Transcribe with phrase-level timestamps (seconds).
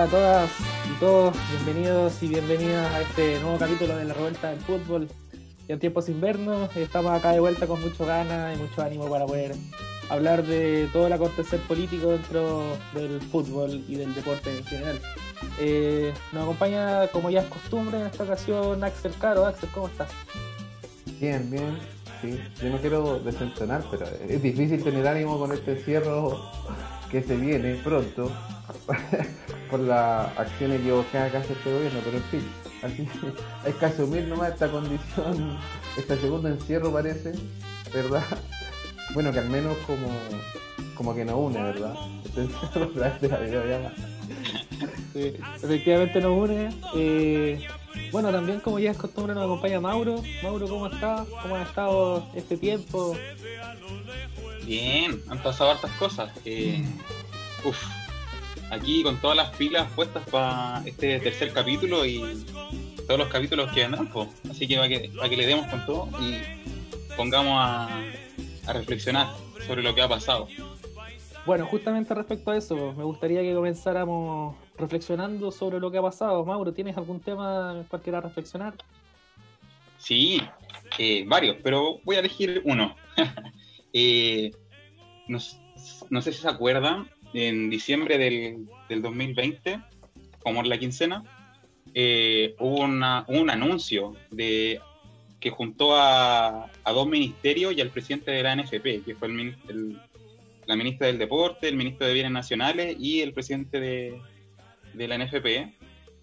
[0.00, 0.50] Hola a todas
[0.90, 5.08] y todos, bienvenidos y bienvenidas a este nuevo capítulo de la revuelta del fútbol.
[5.68, 9.26] Y en tiempos invernos estamos acá de vuelta con mucho ganas y mucho ánimo para
[9.26, 9.54] poder
[10.08, 14.98] hablar de todo el acontecer político dentro del fútbol y del deporte en general.
[15.58, 19.44] Eh, nos acompaña, como ya es costumbre en esta ocasión, Axel Caro.
[19.44, 20.08] Axel, ¿cómo estás?
[21.20, 21.78] Bien, bien.
[22.22, 26.40] Sí, yo no quiero desentonar, pero es difícil tener ánimo con este encierro
[27.10, 28.30] que se viene pronto
[29.70, 32.48] por las acciones equivocadas que hace este gobierno, pero en fin,
[32.82, 33.08] así
[33.64, 35.58] hay que asumir nomás esta condición,
[35.96, 37.32] este segundo encierro parece,
[37.92, 38.24] ¿verdad?
[39.12, 40.06] Bueno, que al menos como,
[40.94, 41.94] como que nos une, ¿verdad?
[42.24, 43.92] Este encierro de la
[45.62, 46.68] efectivamente nos une.
[46.94, 47.60] Eh,
[48.12, 50.22] bueno, también como ya es costumbre nos acompaña Mauro.
[50.42, 51.26] Mauro, ¿cómo estás?
[51.42, 53.16] ¿Cómo ha estado este tiempo?
[54.70, 56.30] Bien, han pasado hartas cosas.
[56.44, 56.84] Eh,
[57.64, 57.76] uf,
[58.70, 62.22] aquí con todas las pilas puestas para este tercer capítulo y
[63.04, 64.28] todos los capítulos que vendrán, pues.
[64.48, 66.36] así que para, que que le demos con todo y
[67.16, 68.00] pongamos a,
[68.68, 69.34] a reflexionar
[69.66, 70.46] sobre lo que ha pasado.
[71.44, 76.44] Bueno, justamente respecto a eso, me gustaría que comenzáramos reflexionando sobre lo que ha pasado.
[76.44, 78.74] Mauro, ¿tienes algún tema en el cual quieras reflexionar?
[79.98, 80.40] Sí,
[80.96, 82.94] eh, varios, pero voy a elegir uno.
[83.92, 84.52] eh,
[85.30, 85.38] no,
[86.10, 89.80] no, sé si se acuerdan, en diciembre del, del 2020,
[90.42, 91.24] como en la quincena,
[91.94, 94.80] eh, hubo una, un anuncio de
[95.38, 99.56] que juntó a, a, dos ministerios y al presidente de la NFP, que fue el,
[99.68, 100.00] el
[100.70, 104.22] la ministra del Deporte, el ministro de Bienes Nacionales y el presidente de,
[104.94, 105.74] de, la NFP,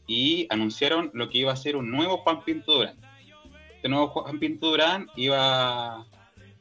[0.08, 2.96] y anunciaron lo que iba a ser un nuevo Juan Pinto Durán.
[3.76, 6.06] Este nuevo Juan Pinto Durán iba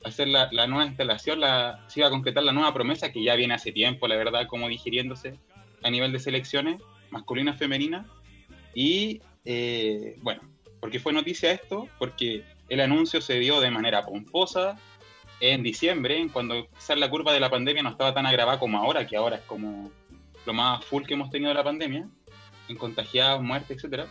[0.06, 3.55] hacer la, nueva instalación, la, se iba a concretar la nueva promesa que ya viene
[3.55, 5.39] hace tiempo, la verdad, como digiriéndose
[5.83, 6.81] a nivel de selecciones
[7.11, 8.06] masculinas, femeninas.
[8.75, 10.43] Y eh, bueno,
[10.81, 11.89] porque fue noticia esto?
[11.99, 14.78] Porque el anuncio se dio de manera pomposa,
[15.41, 19.06] en diciembre, cuando quizás la curva de la pandemia no estaba tan agravada como ahora,
[19.06, 19.91] que ahora es como
[20.47, 22.09] lo más full que hemos tenido de la pandemia,
[22.69, 24.06] en contagiados, muertes, etc.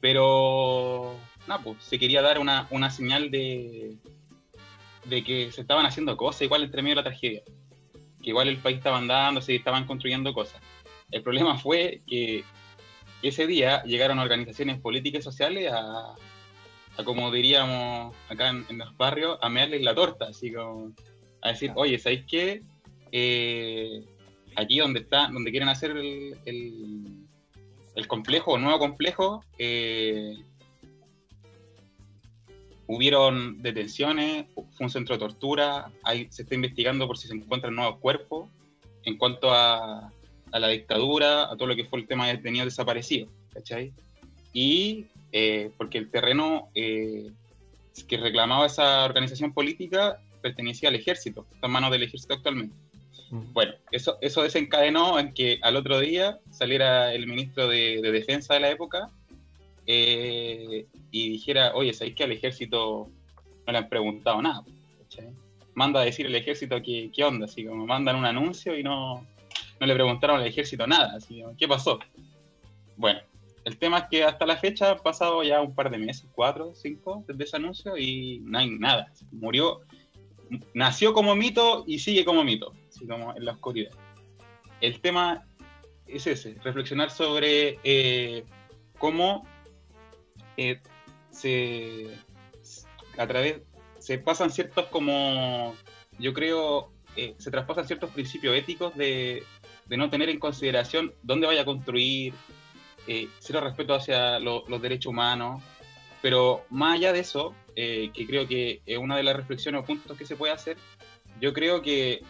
[0.00, 1.14] Pero,
[1.46, 3.96] nada, pues se quería dar una, una señal de,
[5.08, 7.42] de que se estaban haciendo cosas, igual entre medio de la tragedia.
[8.22, 10.60] Que igual el país estaba andando, se estaban construyendo cosas.
[11.10, 12.44] El problema fue que
[13.22, 16.14] ese día llegaron organizaciones políticas y sociales a,
[16.96, 20.92] a como diríamos acá en, en, los barrios, a mearles la torta, así como
[21.42, 22.62] a decir, oye, ¿sabéis qué?
[23.12, 24.02] Eh,
[24.56, 27.26] aquí donde está, donde quieren hacer el, el,
[27.94, 30.34] el complejo, el nuevo complejo, eh,
[32.86, 37.74] hubieron detenciones, fue un centro de tortura, hay, se está investigando por si se encuentran
[37.74, 38.48] nuevos cuerpos,
[39.04, 40.12] en cuanto a,
[40.52, 43.92] a la dictadura, a todo lo que fue el tema de detenidos desaparecidos, ¿cachai?
[44.52, 47.30] Y eh, porque el terreno eh,
[48.08, 52.76] que reclamaba esa organización política pertenecía al ejército, está en manos del ejército actualmente.
[53.30, 53.52] Mm.
[53.52, 58.54] Bueno, eso, eso desencadenó en que al otro día saliera el ministro de, de Defensa
[58.54, 59.10] de la época
[59.86, 63.08] eh, y dijera, oye, ¿sabéis que al ejército
[63.66, 64.64] no le han preguntado nada?
[65.02, 65.30] ¿cachai?
[65.74, 69.26] Manda a decir el ejército que, qué onda, así como mandan un anuncio y no,
[69.80, 71.98] no le preguntaron al ejército nada, así como, ¿qué pasó?
[72.96, 73.20] Bueno,
[73.64, 76.72] el tema es que hasta la fecha han pasado ya un par de meses, cuatro,
[76.74, 79.12] cinco, desde ese anuncio y no hay nada.
[79.32, 79.80] Murió,
[80.72, 83.90] nació como mito y sigue como mito, así como en la oscuridad.
[84.80, 85.46] El tema
[86.06, 88.44] es ese, reflexionar sobre eh,
[88.98, 89.46] cómo
[90.56, 90.80] eh,
[91.30, 92.10] se,
[93.18, 93.60] a través,
[93.98, 95.74] se pasan ciertos como,
[96.18, 99.42] yo creo, eh, se traspasan ciertos principios éticos de,
[99.86, 102.34] de no tener en consideración dónde vaya a construir,
[103.06, 105.62] eh, cero respeto hacia lo, los derechos humanos,
[106.22, 109.84] pero más allá de eso, eh, que creo que es una de las reflexiones o
[109.84, 110.76] puntos que se puede hacer,
[111.40, 112.22] yo creo que,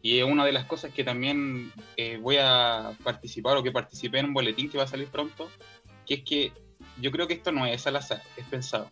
[0.00, 1.70] y es una de las cosas que también
[2.20, 5.48] voy a participar o que participé en un boletín que va a salir pronto,
[6.06, 6.52] que es que
[7.00, 8.90] yo creo que esto no es al azar, es pensado.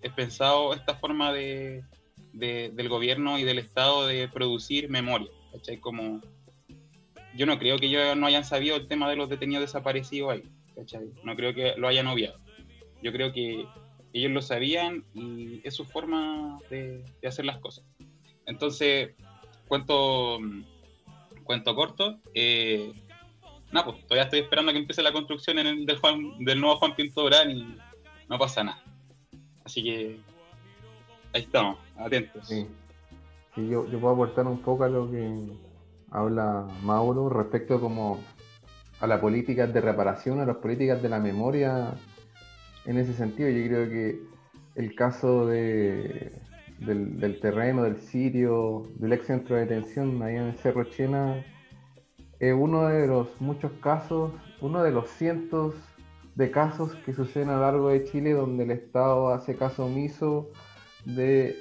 [0.00, 1.84] Es pensado esta forma de,
[2.32, 5.30] de, del gobierno y del Estado de producir memoria.
[5.80, 6.20] Como
[7.34, 10.42] yo no creo que ellos no hayan sabido el tema de los detenidos desaparecidos ahí,
[10.74, 11.10] ¿cachai?
[11.24, 12.38] No creo que lo hayan obviado.
[13.02, 13.64] Yo creo que
[14.12, 17.84] ellos lo sabían y es su forma de, de hacer las cosas.
[18.46, 19.14] Entonces,
[19.68, 20.38] cuento,
[21.44, 22.18] cuento corto.
[22.34, 22.92] Eh,
[23.72, 27.22] nada, pues todavía estoy esperando a que empiece la construcción el, del, nuevo Juan Pinto
[27.22, 27.76] Durán y
[28.28, 28.82] no pasa nada.
[29.64, 30.20] Así que
[31.32, 32.46] ahí estamos, atentos.
[32.46, 32.66] Sí.
[33.54, 35.30] Sí, yo, yo puedo aportar un poco a lo que
[36.10, 38.22] habla Mauro respecto como
[39.00, 41.94] a la política de reparación, a las políticas de la memoria
[42.86, 43.50] en ese sentido.
[43.50, 44.20] Yo creo que
[44.76, 46.32] el caso de,
[46.78, 51.44] del, terreno, del sitio, del ex centro de detención ahí en Cerro Chena,
[52.50, 55.74] uno de los muchos casos, uno de los cientos
[56.34, 60.50] de casos que suceden a lo largo de Chile donde el Estado hace caso omiso
[61.04, 61.56] de,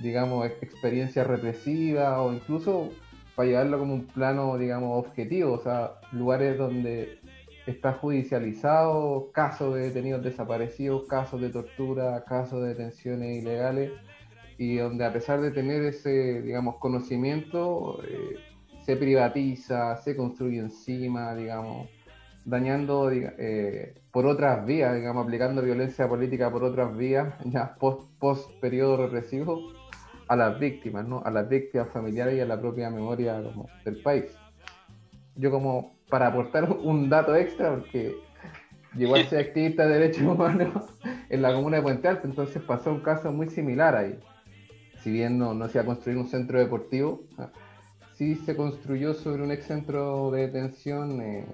[0.00, 2.90] digamos, experiencia represiva o incluso
[3.34, 7.20] para llevarlo como un plano, digamos, objetivo, o sea, lugares donde
[7.66, 13.92] está judicializado casos de detenidos desaparecidos, casos de tortura, casos de detenciones ilegales,
[14.58, 18.36] y donde a pesar de tener ese, digamos, conocimiento, eh,
[18.88, 21.90] se privatiza, se construye encima, digamos,
[22.46, 28.50] dañando eh, por otras vías, digamos, aplicando violencia política por otras vías, ya post, post
[28.62, 29.60] periodo represivo,
[30.26, 31.20] a las víctimas, ¿no?
[31.22, 33.42] A las víctimas familiares y a la propia memoria
[33.84, 34.24] del país.
[35.36, 38.16] Yo como para aportar un dato extra, porque
[38.96, 40.94] llegó a ser activista de derechos humanos
[41.28, 44.18] en la comuna de Puente Alto, entonces pasó un caso muy similar ahí.
[45.02, 47.20] Si bien no, no se ha construido un centro deportivo,
[48.18, 51.46] sí se construyó sobre un ex centro de detención, eh,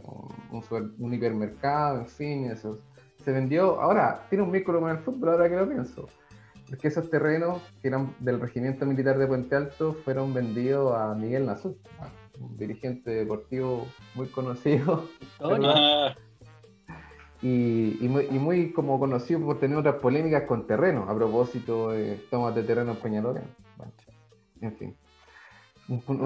[0.98, 2.78] un, hipermercado, en fin, eso.
[3.22, 6.08] Se vendió, ahora tiene un vínculo con el fútbol, ahora que lo pienso.
[6.68, 11.44] Porque esos terrenos que eran del regimiento militar de Puente Alto fueron vendidos a Miguel
[11.44, 11.76] Nazú,
[12.40, 15.06] un dirigente deportivo muy conocido.
[17.42, 22.16] y, muy, y, muy, como conocido por tener otras polémicas con terrenos, a propósito de
[22.30, 23.44] tomas de terreno en Peñalolén.
[24.62, 24.96] En fin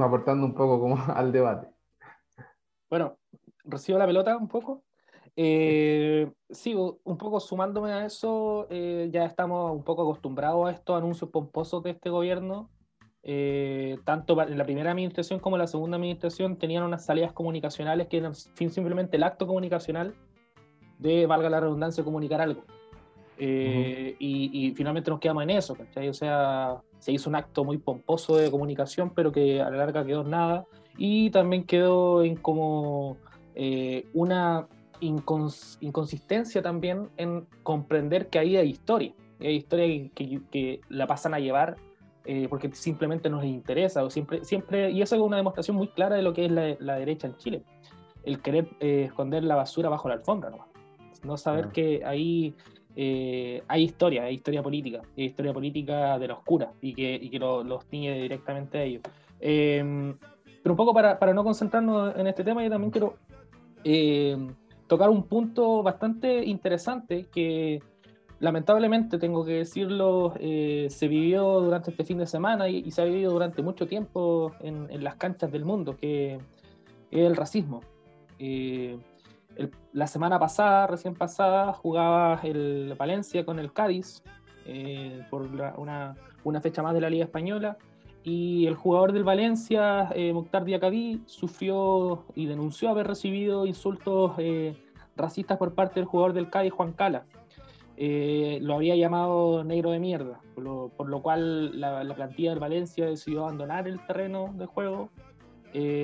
[0.03, 1.69] aportando un poco como al debate.
[2.91, 3.19] Bueno,
[3.65, 4.85] recibo la pelota un poco.
[5.41, 10.99] Eh, sigo un poco sumándome a eso, eh, ya estamos un poco acostumbrados a estos
[10.99, 12.71] anuncios pomposos de este gobierno.
[13.23, 18.09] Eh, tanto en la primera administración como en la segunda administración tenían unas salidas comunicacionales
[18.09, 20.15] que eran simplemente el acto comunicacional
[20.99, 22.65] de, valga la redundancia, comunicar algo.
[23.39, 26.09] y, y, finalmente nos quedamos en eso, ¿cachai?
[26.09, 30.05] O sea, se hizo un acto muy pomposo de comunicación, pero que a la larga
[30.05, 30.67] quedó en nada.
[30.97, 33.17] Y también quedó en como
[33.55, 34.67] eh, una
[35.00, 39.15] inconsistencia también en comprender que ahí hay historia.
[39.41, 41.77] Hay historia que, que, la pasan a llevar
[42.25, 44.03] eh, porque simplemente nos interesa.
[44.05, 46.99] O siempre, siempre, y eso es una demostración muy clara de lo que es la,
[46.99, 47.62] derecha en Chile.
[48.25, 50.67] El querer eh, esconder la basura bajo la alfombra, ¿no?
[51.25, 52.55] No saber que ahí
[52.96, 57.31] eh, hay historia, hay historia política, hay historia política de la oscura y que, y
[57.31, 59.02] que los tiñe directamente a ellos.
[59.40, 60.17] Em,
[60.62, 63.17] pero un poco para, para, no concentrarnos en este tema, yo también quiero
[63.85, 64.55] em,
[64.87, 67.81] tocar un punto bastante interesante que
[68.40, 73.05] lamentablemente, tengo que decirlo, eh, se vivió durante este fin de semana y, se ha
[73.05, 76.35] vivido durante mucho tiempo en, en las canchas del mundo, que
[77.11, 77.81] es el racismo.
[78.38, 78.96] Eh,
[79.93, 84.23] la semana pasada, recién pasada, jugaba el Valencia con el Cádiz
[84.67, 86.15] eh, por una,
[86.45, 87.77] una, fecha más de la Liga Española.
[88.23, 90.35] Y el jugador del Valencia, eh,
[90.65, 94.77] Diakabí, sufrió y denunció haber recibido insultos eh,
[95.17, 97.25] racistas por parte del jugador del Cádiz, Juan Cala.
[97.97, 103.07] Eh, lo había llamado negro de mierda, por lo, cual la, la, plantilla del Valencia
[103.07, 105.11] decidió abandonar el terreno de juego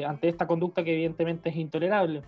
[0.06, 2.22] ante esta conducta que evidentemente es intolerable.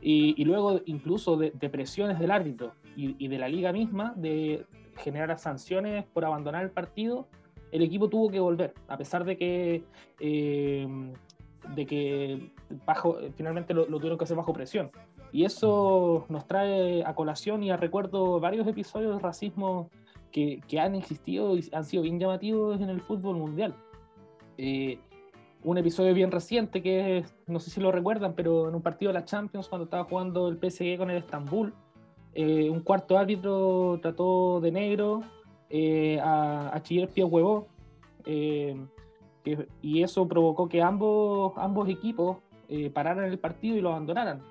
[0.00, 4.64] Y, luego incluso de, presiones del árbitro y, de la liga misma de
[4.98, 7.28] generar sanciones por abandonar el partido,
[7.72, 9.84] el equipo tuvo que volver, a pesar de que,
[10.20, 10.86] eh,
[11.74, 12.52] de que
[12.86, 14.90] bajo, finalmente lo, tuvieron que hacer bajo presión.
[15.32, 19.90] Y eso nos trae a colación y a recuerdo varios episodios de racismo
[20.30, 23.74] que, que han existido y han sido bien llamativos en el fútbol mundial.
[24.58, 24.98] Eh,
[25.66, 29.14] un episodio bien reciente que no sé si lo recuerdan, pero en un partido de
[29.18, 31.74] la Champions, cuando estaba jugando el PSG con el Estambul,
[32.34, 35.22] eh, un cuarto árbitro trató de negro
[35.68, 37.66] eh, a, a Chiller Pío Huevo,
[38.24, 38.76] eh,
[39.82, 42.38] y eso provocó que ambos, ambos equipos
[42.92, 44.42] pararan el partido y lo abandonaran,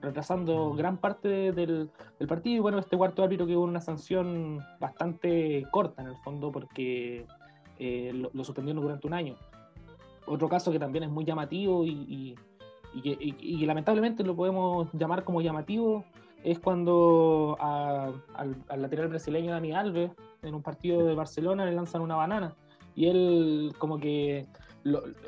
[0.00, 1.90] retrasando gran parte del,
[2.26, 2.56] partido.
[2.56, 7.26] Y bueno, este cuarto árbitro quedó una sanción bastante corta en el fondo, porque
[7.78, 9.36] lo, lo suspendieron durante un año
[10.26, 12.36] otro caso que también es muy llamativo y,
[12.94, 16.04] y, lamentablemente lo podemos llamar como llamativo
[16.42, 18.22] es cuando al,
[18.76, 20.10] lateral brasileño Dani Alves
[20.42, 22.54] en un partido de Barcelona le lanzan una banana
[22.94, 24.46] y él como que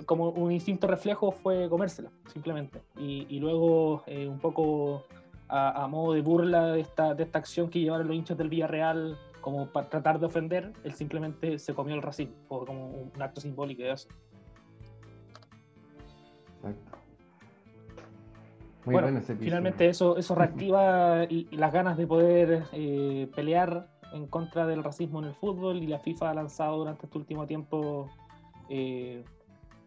[0.04, 5.04] como un instinto reflejo fue comérsela simplemente y, luego eh, un poco
[5.48, 9.16] a, modo de burla de esta, de esta acción que llevaron los hinchas del Villarreal
[9.46, 13.80] como para tratar de ofender, él simplemente se comió el racismo, como un acto simbólico
[13.84, 14.08] de eso.
[18.84, 23.28] Muy bueno, bueno ese finalmente eso, eso reactiva y, y las ganas de poder eh,
[23.34, 27.18] pelear en contra del racismo en el fútbol y la FIFA ha lanzado durante este
[27.18, 28.08] último tiempo
[28.68, 29.24] eh,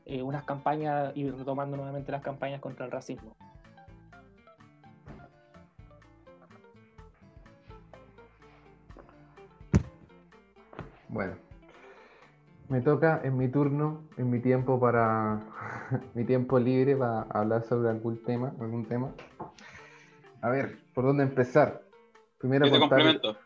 [0.05, 3.35] eh, unas campañas y retomando nuevamente las campañas contra el racismo.
[11.07, 11.33] Bueno,
[12.69, 15.41] me toca en mi turno, en mi tiempo para
[16.13, 19.11] mi tiempo libre para hablar sobre algún tema, algún tema.
[20.41, 21.81] A ver, ¿por dónde empezar?
[22.37, 23.37] Primero Yo te contar- complemento.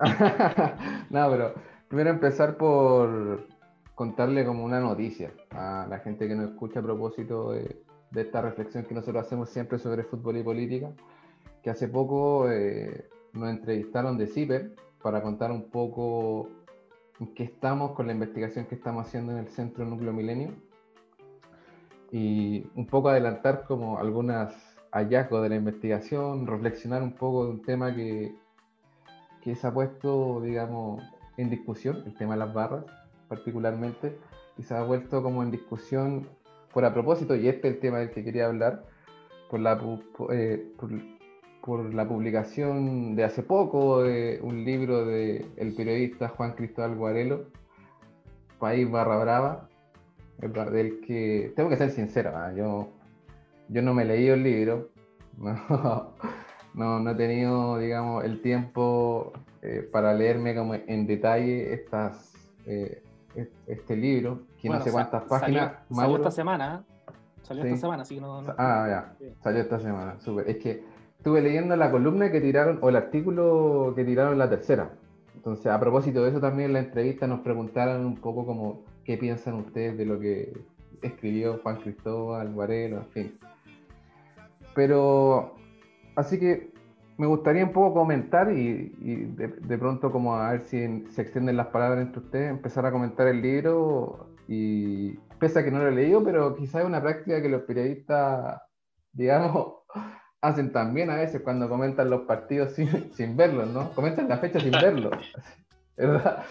[1.10, 1.54] no, pero
[1.88, 3.46] primero empezar por
[3.94, 7.82] contarle como una noticia a la gente que nos escucha a propósito de,
[8.12, 10.90] de esta reflexión que nosotros hacemos siempre sobre fútbol y política,
[11.64, 16.48] que hace poco eh, nos entrevistaron de CIPER para contar un poco
[17.34, 20.52] qué estamos con la investigación que estamos haciendo en el Centro Núcleo Milenio.
[22.10, 24.52] Y un poco adelantar como algunos
[24.92, 28.34] hallazgos de la investigación, reflexionar un poco de un tema que,
[29.42, 31.02] que se ha puesto, digamos,
[31.36, 32.84] en discusión, el tema de las barras
[33.28, 34.18] particularmente,
[34.56, 36.26] y se ha vuelto como en discusión
[36.72, 38.84] por a propósito, y este es el tema del que quería hablar,
[39.50, 39.80] por la,
[40.30, 40.90] eh, por,
[41.68, 47.44] por la publicación de hace poco de un libro del el periodista Juan Cristóbal Guarelo,
[48.58, 49.68] País Barra Brava,
[50.38, 52.54] del que tengo que ser sincero, ¿ah?
[52.56, 52.88] yo,
[53.68, 54.88] yo no me he leído el libro,
[55.38, 56.14] no,
[56.72, 62.32] no, no he tenido, digamos, el tiempo eh, para leerme como en detalle estas,
[62.64, 63.02] eh,
[63.36, 65.40] est- este libro, que Bueno, no sé cuántas páginas.
[65.64, 66.16] Salió, salió Mauro.
[66.16, 66.84] esta semana.
[67.42, 67.68] Salió Sí.
[67.68, 68.40] esta semana, así que no.
[68.40, 69.34] no- Ah, ya, Sí.
[69.42, 70.48] salió esta semana, súper.
[70.48, 70.82] Es que
[71.18, 74.92] estuve leyendo la columna que tiraron, o el artículo que tiraron la tercera.
[75.34, 79.16] Entonces, a propósito de eso también en la entrevista nos preguntaron un poco como qué
[79.18, 80.52] piensan ustedes de lo que
[81.02, 83.38] escribió Juan Cristóbal, Guarelo, en fin.
[84.74, 85.56] Pero,
[86.14, 86.72] así que
[87.16, 91.56] me gustaría un poco comentar y, y de, pronto como a ver si se extienden
[91.56, 95.88] las palabras entre ustedes, empezar a comentar el libro y pese a que no lo
[95.88, 98.60] he leído, pero quizás es una práctica que los periodistas,
[99.12, 99.78] digamos,
[100.40, 103.92] hacen también a veces cuando comentan los partidos sin, sin verlos, ¿no?
[103.92, 105.14] Comentan la fecha sin verlos,
[105.96, 106.44] ¿verdad?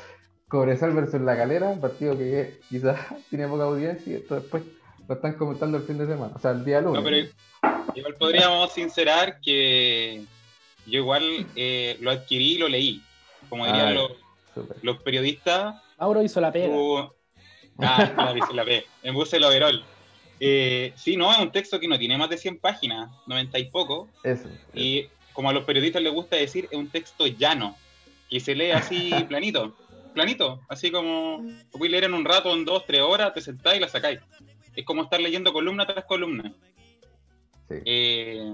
[0.47, 4.63] Cobresal versus La Calera, un partido que quizás tiene poca audiencia y esto después
[5.07, 7.01] lo están comentando el fin de semana, o sea, el día lunes.
[7.01, 7.27] No, pero
[7.95, 10.23] igual podríamos sincerar que
[10.85, 13.01] yo igual eh, lo adquirí y lo leí.
[13.49, 14.11] Como dirían Ah, los,
[14.81, 16.75] los periodistas, Mauro hizo la pega.
[17.79, 19.83] Ah, la hice la P, me puse el overall.
[20.39, 23.65] Eh, sí, no, es un texto que no tiene más de 100 páginas, 90 y
[23.65, 24.49] poco, Eso.
[24.73, 27.75] y como a los periodistas les gusta decir, es un texto llano,
[28.29, 29.75] que se lee así planito,
[30.13, 33.41] planito, así como lo voy a leer en un rato, en dos, tres horas, te
[33.41, 34.19] sentás y la sacáis.
[34.75, 36.53] Es como estar leyendo columna tras columna.
[37.67, 37.75] Sí.
[37.85, 38.53] Eh,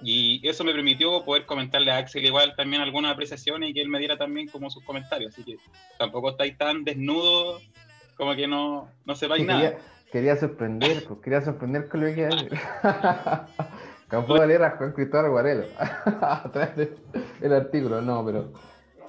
[0.00, 3.88] y eso me permitió poder comentarle a Axel igual también algunas apreciaciones y que él
[3.88, 5.32] me diera también como sus comentarios.
[5.32, 5.56] Así que
[5.98, 7.62] tampoco estáis tan desnudos
[8.16, 9.78] como que no, no sepáis nada.
[10.10, 12.48] Quería sorprender, pues quería sorprender con lo que hay.
[14.08, 15.64] Campo de leer a Juan Cristóbal Guarelo
[16.20, 16.70] atrás
[17.40, 18.52] del artículo, no, pero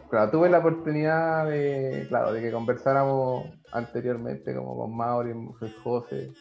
[0.10, 5.54] claro, tuve la oportunidad de, claro, de que conversáramos anteriormente como con Mauri, con
[5.84, 6.32] José,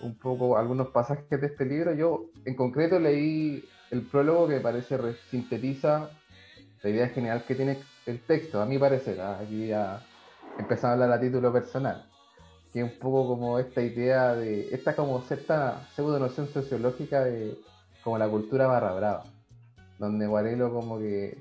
[0.00, 1.92] un poco algunos pasajes de este libro.
[1.92, 6.08] Yo en concreto leí el prólogo que parece re- sintetiza
[6.82, 9.20] la idea general que tiene el texto, a mi parecer.
[9.20, 10.00] Aquí ya
[10.58, 12.11] empezamos a hablar a título personal
[12.72, 17.58] que es un poco como esta idea de, esta como cierta pseudo noción sociológica de
[18.02, 19.24] como la cultura barra brava,
[19.98, 21.38] donde Guarelo como que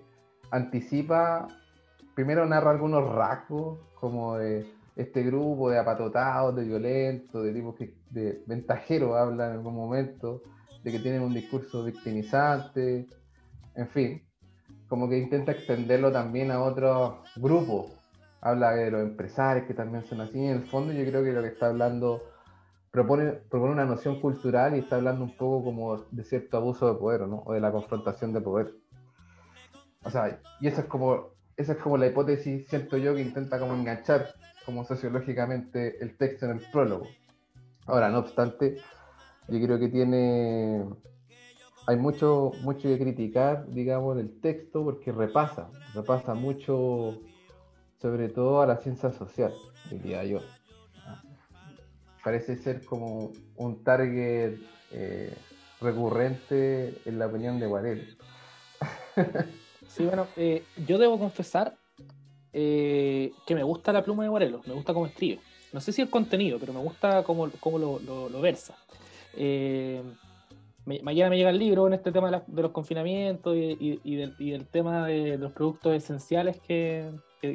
[0.52, 1.48] anticipa,
[2.14, 7.94] primero narra algunos rasgos como de este grupo de apatotados, de violentos, de tipos que,
[8.10, 10.42] de ventajeros habla en algún momento,
[10.84, 13.08] de que tienen un discurso victimizante,
[13.76, 14.22] en fin,
[14.90, 18.00] como que intenta extenderlo también a otros grupos
[18.42, 20.40] habla de los empresarios que también son así.
[20.40, 22.24] En el fondo, yo creo que lo que está hablando
[22.90, 27.00] propone, propone una noción cultural y está hablando un poco como de cierto abuso de
[27.00, 27.44] poder, ¿no?
[27.46, 28.74] O de la confrontación de poder.
[30.04, 33.60] O sea, y esa es como, esa es como la hipótesis, siento yo, que intenta
[33.60, 34.34] como enganchar
[34.66, 37.08] como sociológicamente el texto en el prólogo.
[37.86, 38.78] Ahora, no obstante,
[39.48, 40.86] yo creo que tiene
[41.88, 47.20] hay mucho, mucho que criticar, digamos, el texto porque repasa, repasa mucho
[48.01, 49.53] sobre todo a la ciencia social,
[49.89, 50.39] diría yo.
[52.24, 54.55] Parece ser como un target
[54.91, 55.34] eh,
[55.79, 58.03] recurrente en la opinión de Guarelo.
[59.88, 61.75] Sí, bueno, eh, yo debo confesar
[62.53, 65.39] eh, que me gusta la pluma de Guarelo, me gusta cómo escribe.
[65.74, 68.75] No sé si el contenido, pero me gusta cómo, cómo lo, lo- lo versa.
[69.36, 70.01] Eh,
[70.86, 75.38] mañana me llega el libro en este tema de, los confinamientos y, del, tema de
[75.38, 77.10] los productos esenciales que,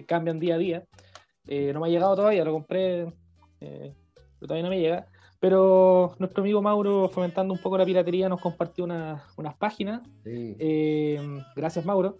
[0.06, 0.84] cambian día a día.
[1.46, 3.02] Eh, no me ha llegado todavía, lo compré,
[3.60, 3.94] eh,
[4.38, 5.06] pero todavía no me llega.
[5.38, 10.02] Pero nuestro amigo Mauro, fomentando un poco la piratería, nos compartió unas páginas.
[10.24, 11.20] Eh,
[11.54, 12.18] gracias, Mauro.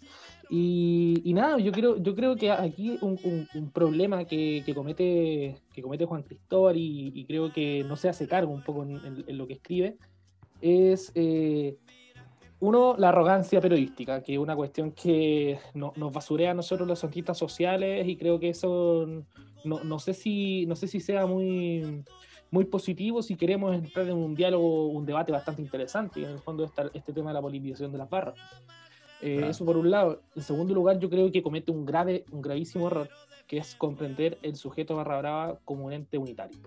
[0.49, 3.19] Y, nada, yo creo, yo creo que aquí un,
[3.55, 8.53] un, problema que, comete, que comete Juan Cristóbal y, creo que no se hace cargo
[8.53, 9.97] un poco en, lo que escribe,
[10.61, 11.77] es eh,
[12.61, 17.37] uno, la arrogancia periodística, que es una cuestión que nos basurea a nosotros los artistas
[17.37, 19.07] sociales y creo que eso
[19.65, 22.03] no, no, sé, si, no sé si sea muy,
[22.51, 26.39] muy positivo si queremos entrar en un diálogo, un debate bastante interesante, y en el
[26.39, 28.37] fondo está este tema de la politización de las barras.
[29.21, 30.23] Eh, eso por un lado.
[30.35, 33.09] En segundo lugar, yo creo que comete un grave, un gravísimo error,
[33.47, 36.59] que es comprender el sujeto barra brava como un ente unitario.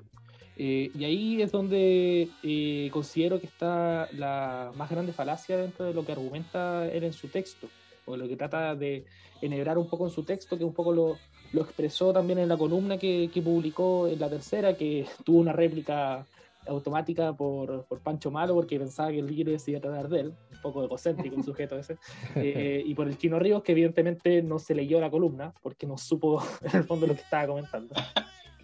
[0.61, 5.93] Eh, y ahí es donde eh, considero que está la más grande falacia dentro de
[5.93, 7.69] lo que argumenta él en su texto,
[8.05, 9.05] o lo que trata de
[9.41, 11.17] enhebrar un poco en su texto, que un poco lo,
[11.53, 15.53] lo expresó también en la columna que, que, publicó en la tercera, que tuvo una
[15.53, 16.25] réplica
[16.67, 20.19] automática por, por, Pancho Malo, porque pensaba que el libro se iba a tratar de
[20.19, 21.97] él, un poco egocéntrico el sujeto ese,
[22.35, 25.97] eh, y por el Chino Ríos, que evidentemente no se leyó la columna, porque no
[25.97, 27.95] supo en el fondo lo que estaba comentando.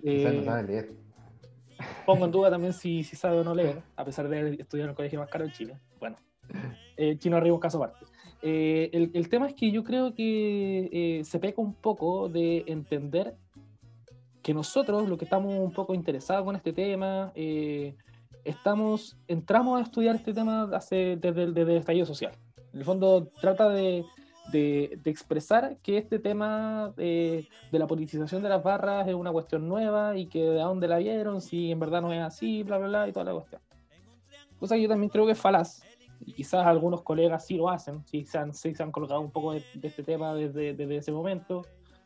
[0.04, 0.44] Eh,
[2.06, 4.90] pongo en duda también si, si, sabe o no leer, a pesar de estudiar en
[4.92, 5.80] el colegio más caro en Chile.
[6.00, 6.18] Bueno,
[6.98, 8.06] eh, Chino Ríos, caso aparte.
[8.42, 13.36] Eh, el, el, tema es que yo creo que se peca un poco de entender
[14.46, 17.96] que nosotros, lo que estamos un poco interesados con este tema, eh,
[18.44, 22.32] estamos, entramos a estudiar este tema hace, desde, desde el estallido social.
[22.72, 24.06] En el fondo trata de,
[24.52, 29.68] de, expresar que este tema de, de, la politización de las barras es una cuestión
[29.68, 32.88] nueva y que de dónde la vieron, si en verdad no es así, bla, bla,
[32.88, 33.62] bla, y toda la cuestión.
[34.60, 35.82] Cosa que yo también creo que es falaz,
[36.22, 39.32] y quizás algunos colegas sí lo hacen, sí se han, sí se han colocado un
[39.32, 41.66] poco de, este tema desde, desde ese momento,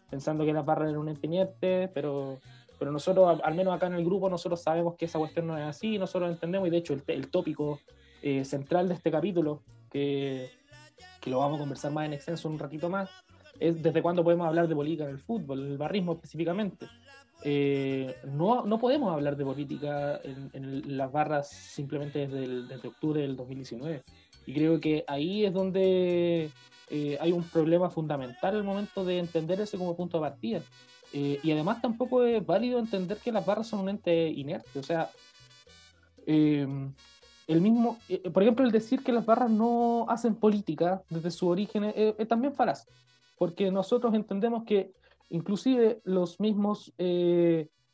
[0.09, 2.39] pensando que las barras eran un ente pero,
[2.77, 5.65] pero nosotros, al menos acá en el grupo, nosotros sabemos que esa cuestión no es
[5.65, 7.79] así, nosotros entendemos, y de hecho el, tópico
[8.21, 10.58] eh, central de este capítulo, que,
[11.29, 13.09] que, lo vamos a conversar más en extenso un ratito más,
[13.59, 16.87] es desde cuándo podemos hablar de política en el fútbol, el barrismo específicamente.
[17.43, 23.35] Eh, no, no, podemos hablar de política en, las barras simplemente desde, desde octubre del
[23.35, 24.03] 2019.
[24.45, 26.49] Y creo que ahí es donde
[26.89, 30.61] eh, hay un problema fundamental al momento de entender ese como punto de partida.
[31.13, 34.79] Eh, y además tampoco es válido entender que las barras son un ente inerte.
[34.79, 35.09] O sea,
[37.49, 41.47] el mismo, eh, por ejemplo, el decir que las barras no hacen política desde su
[41.47, 42.87] origen es también falaz.
[43.37, 44.93] Porque nosotros entendemos que
[45.29, 46.93] inclusive los mismos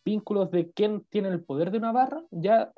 [0.04, 2.72] vínculos de quién tiene el poder de una barra ya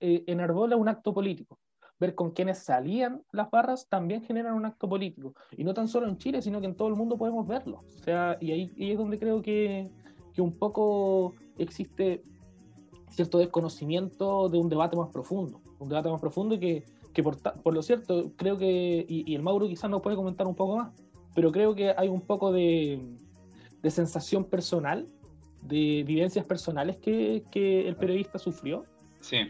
[0.00, 1.58] enarbola un acto político
[1.98, 5.34] ver con quiénes salían las barras también generan un acto político.
[5.56, 7.82] Y no tan solo en Chile, sino que en todo el mundo podemos verlo.
[7.86, 9.90] O sea, y ahí, es donde creo que,
[10.32, 12.22] que, un poco existe
[13.08, 15.60] cierto desconocimiento de un debate más profundo.
[15.84, 19.34] Un debate más profundo y que, que por, por, lo cierto, creo que, y, y,
[19.34, 20.92] el Mauro quizás nos puede comentar un poco más,
[21.34, 23.00] pero creo que hay un poco de,
[23.82, 25.06] de sensación personal,
[25.62, 28.84] de vivencias personales que, que el periodista sufrió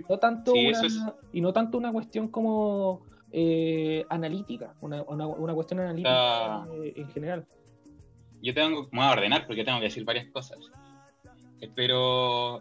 [0.09, 6.66] no tanto una, Y no tanto una cuestión como eh, analítica, una, una, cuestión analítica
[6.73, 7.47] eh, en general.
[8.42, 10.59] Yo tengo, me voy a ordenar porque tengo que decir varias cosas.
[11.61, 12.61] Eh, pero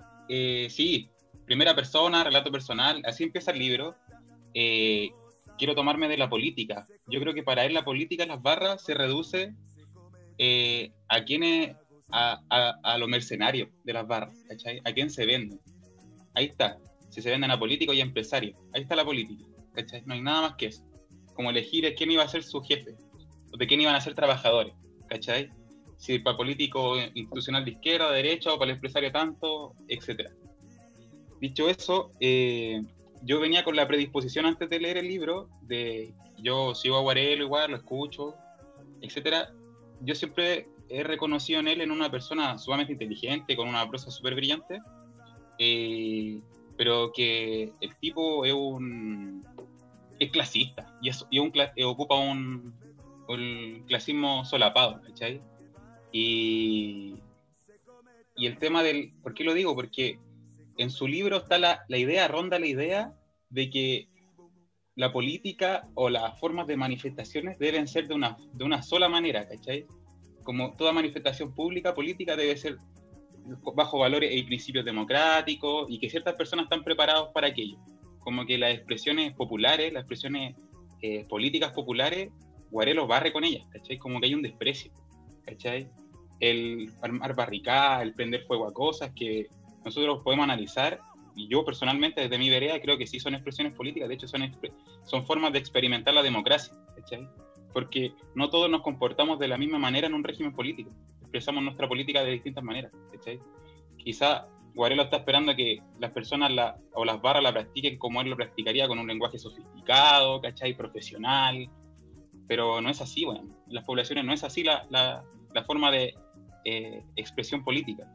[0.69, 1.09] sí,
[1.45, 3.95] primera persona, relato personal, así empieza el libro.
[5.57, 6.87] quiero tomarme de la política.
[7.07, 9.53] Yo creo que para él la política, las barras, se reduce
[11.09, 11.75] a quienes,
[12.11, 14.35] a, a, a los mercenarios de las barras,
[14.85, 15.59] A quién se venden.
[16.33, 16.77] Ahí está
[17.13, 18.57] si se venden a políticos y empresarios.
[18.73, 20.01] Ahí está la política, ¿cachai?
[20.03, 20.83] No hay nada más que eso.
[21.35, 22.95] Como elegir quién iba a ser su jefe,
[23.53, 24.73] o de quién iban a ser trabajadores,
[25.07, 25.51] ¿cachai?
[25.97, 30.31] Si para político institucional de izquierda, de derecha, o para el empresario tanto, etc.
[31.43, 32.81] Dicho eso, eh,
[33.21, 37.43] yo venía con la predisposición antes de leer el libro, de yo sigo a Guarelo
[37.43, 38.33] igual, lo escucho,
[39.01, 39.49] etc.
[39.99, 44.35] Yo siempre he reconocido en él en una persona sumamente inteligente, con una prosa súper
[44.35, 44.79] brillante,
[45.59, 46.39] eh,
[46.77, 49.45] pero que el tipo es un
[50.21, 52.73] es clasista y, es, y un, eh, ocupa un,
[53.27, 55.41] un, clasismo solapado, ¿cachai?
[56.13, 57.15] Y,
[58.37, 59.11] y el tema del...
[59.21, 59.75] ¿Por qué lo digo?
[59.75, 60.19] Porque
[60.77, 63.13] en su libro está la, la idea, ronda la idea
[63.49, 64.07] de que
[64.95, 69.47] la política o las formas de manifestaciones deben ser de una, de una sola manera,
[69.47, 69.85] ¿cachai?
[70.43, 72.77] Como toda manifestación pública, política debe ser
[73.75, 77.77] bajo valores y principios democráticos y que ciertas personas están preparados para aquello.
[78.19, 80.55] como que las expresiones populares, las expresiones
[81.01, 82.29] eh, políticas populares,
[82.71, 83.99] Guarelo barre con ellas, ¿cachai?
[83.99, 84.91] Como que hay un desprecio,
[85.45, 85.87] ¿cachai?
[86.39, 89.47] El armar barricadas, el prender fuego a cosas que
[89.83, 90.99] nosotros podemos analizar,
[91.35, 94.41] y yo personalmente desde mi vereda creo que sí son expresiones políticas, de hecho son,
[95.03, 97.27] son formas de experimentar la democracia, ¿cachai?
[97.73, 100.91] Porque no todos nos comportamos de la misma manera en un régimen político,
[101.21, 103.39] expresamos nuestra política de distintas maneras, ¿cachai?
[103.97, 108.29] Quizá Guarelo está esperando que las personas la, o las barras la practiquen como él
[108.29, 110.75] lo practicaría con un lenguaje sofisticado, ¿cachai?
[110.75, 111.69] Profesional,
[112.47, 116.15] pero no es así, bueno, las poblaciones no es así la, la, la forma de
[116.65, 118.11] eh, expresión política.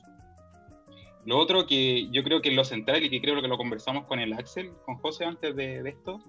[1.29, 4.07] Lo otro que yo creo que es lo central y que creo que lo conversamos
[4.07, 6.25] con el Axel, con José antes de, de esto,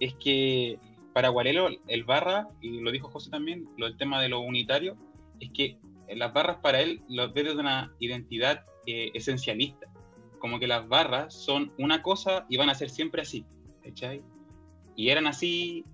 [0.00, 0.80] es que
[1.14, 4.96] para Guarelo el barra, y lo dijo José también, lo del tema de lo unitario,
[5.38, 5.78] es que
[6.16, 9.86] las barras para él lo ve desde una identidad eh, esencialista.
[10.40, 13.46] Como que las barras son una cosa y van a ser siempre así.
[13.84, 14.20] ¿cachai?
[14.96, 15.84] Y eran así,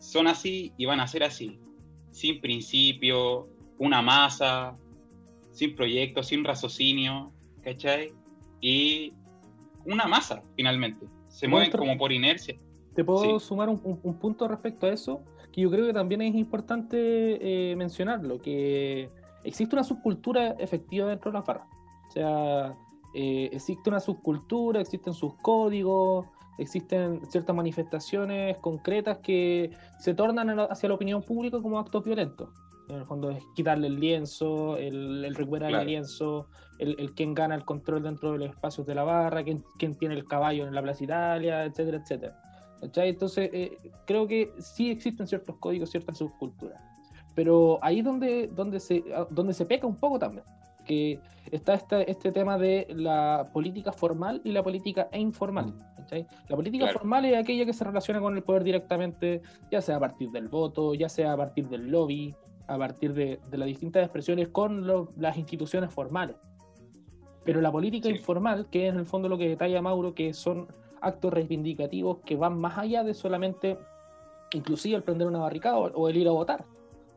[0.00, 1.60] son así y van a ser así.
[2.10, 4.76] Sin principio, una masa,
[5.52, 7.32] sin proyecto, sin raciocinio,
[7.66, 8.12] ¿cachai?
[8.60, 9.12] Y
[9.84, 11.06] una masa, finalmente.
[11.26, 12.56] Se mueven como por inercia.
[12.94, 15.22] ¿Te puedo sumar un, punto respecto a eso?
[15.52, 19.10] Que yo creo que también es importante eh, mencionarlo, que
[19.44, 21.66] existe una subcultura efectiva dentro de las barras.
[22.08, 22.74] O sea,
[23.14, 26.26] eh, existe una subcultura, existen sus códigos,
[26.58, 32.48] existen ciertas manifestaciones concretas que se tornan hacia la opinión pública como actos violentos.
[32.88, 37.54] En el fondo es quitarle el lienzo, el, recuperar el lienzo, el, el quién gana
[37.54, 40.74] el control dentro de los espacios de la barra, quién, quién tiene el caballo en
[40.74, 42.40] la Plaza Italia, etcétera, etcétera.
[42.82, 46.80] Entonces, eh, creo que sí existen ciertos códigos, ciertas subculturas.
[47.34, 50.44] Pero ahí donde, donde, se, donde se peca un poco también
[50.86, 51.20] que
[51.50, 55.74] está este, este tema de la política formal y la política informal.
[56.48, 60.00] La política formal es aquella que se relaciona con el poder directamente, ya sea a
[60.00, 62.34] partir del voto, ya sea a partir del lobby,
[62.66, 66.36] a partir de, de las distintas expresiones con las instituciones formales.
[67.44, 70.66] Pero la política informal, que es en el fondo lo que detalla Mauro, que son
[71.00, 73.78] actos reivindicativos que van más allá de solamente,
[74.52, 76.64] inclusive el prender una barricada o, el ir a votar.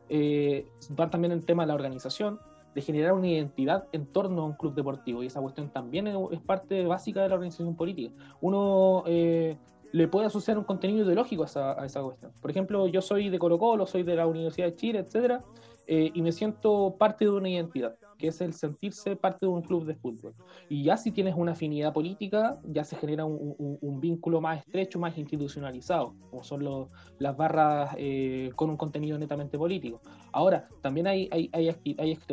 [0.08, 2.38] Eh, van también el tema de la organización,
[2.74, 5.24] de generar una identidad en torno a un club deportivo.
[5.24, 8.14] Y esa cuestión también es, parte básica de la organización política.
[8.40, 9.56] Uno eh,
[9.92, 12.32] le puede asociar un contenido ideológico a esa, a esa, cuestión.
[12.40, 15.44] Por ejemplo, yo soy de Colo Colo, soy de la Universidad de Chile, etcétera,
[15.92, 19.62] eh, y me siento parte de una identidad, que es el sentirse parte de un
[19.62, 20.34] club de fútbol.
[20.68, 25.18] Y ya si tienes una afinidad política, ya se genera un, vínculo más estrecho, más
[25.18, 30.00] institucionalizado, como son las barras eh, con un contenido netamente político.
[30.30, 31.68] Ahora, también hay, hay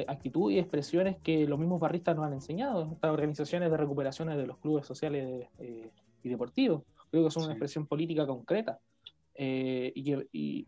[0.08, 4.46] actitud y expresiones que los mismos barristas nos han enseñado, estas organizaciones de recuperaciones de
[4.46, 5.90] los clubes sociales eh,
[6.22, 6.84] y deportivos.
[7.12, 8.80] Creo que son una expresión política concreta.
[9.36, 10.68] y, que, y,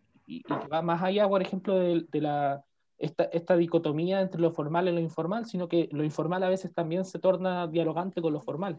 [0.72, 2.64] va más allá, por ejemplo, de la
[3.00, 6.74] esta, esta, dicotomía entre lo formal y lo informal, sino que lo informal a veces
[6.74, 8.78] también se torna dialogante con lo formal.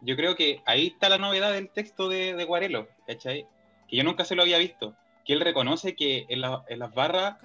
[0.00, 3.46] Yo creo que ahí está la novedad del texto de, de Guarelo, ¿cachai?
[3.86, 4.94] Que yo nunca se lo había visto.
[5.26, 7.36] Que él reconoce que en, en las barras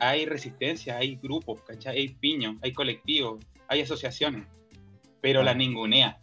[0.00, 1.98] hay resistencia, hay grupos, ¿cachai?
[1.98, 4.46] Hay piños, hay colectivos, hay asociaciones,
[5.20, 6.18] pero las ningunea.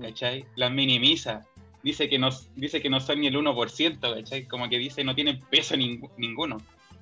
[0.00, 0.44] ¿Cachai?
[0.56, 1.46] Las minimiza.
[1.82, 4.44] Dice que, no, dice que no son ni el 1%, ¿cachai?
[4.46, 6.58] Como que dice no tienen peso ninguno.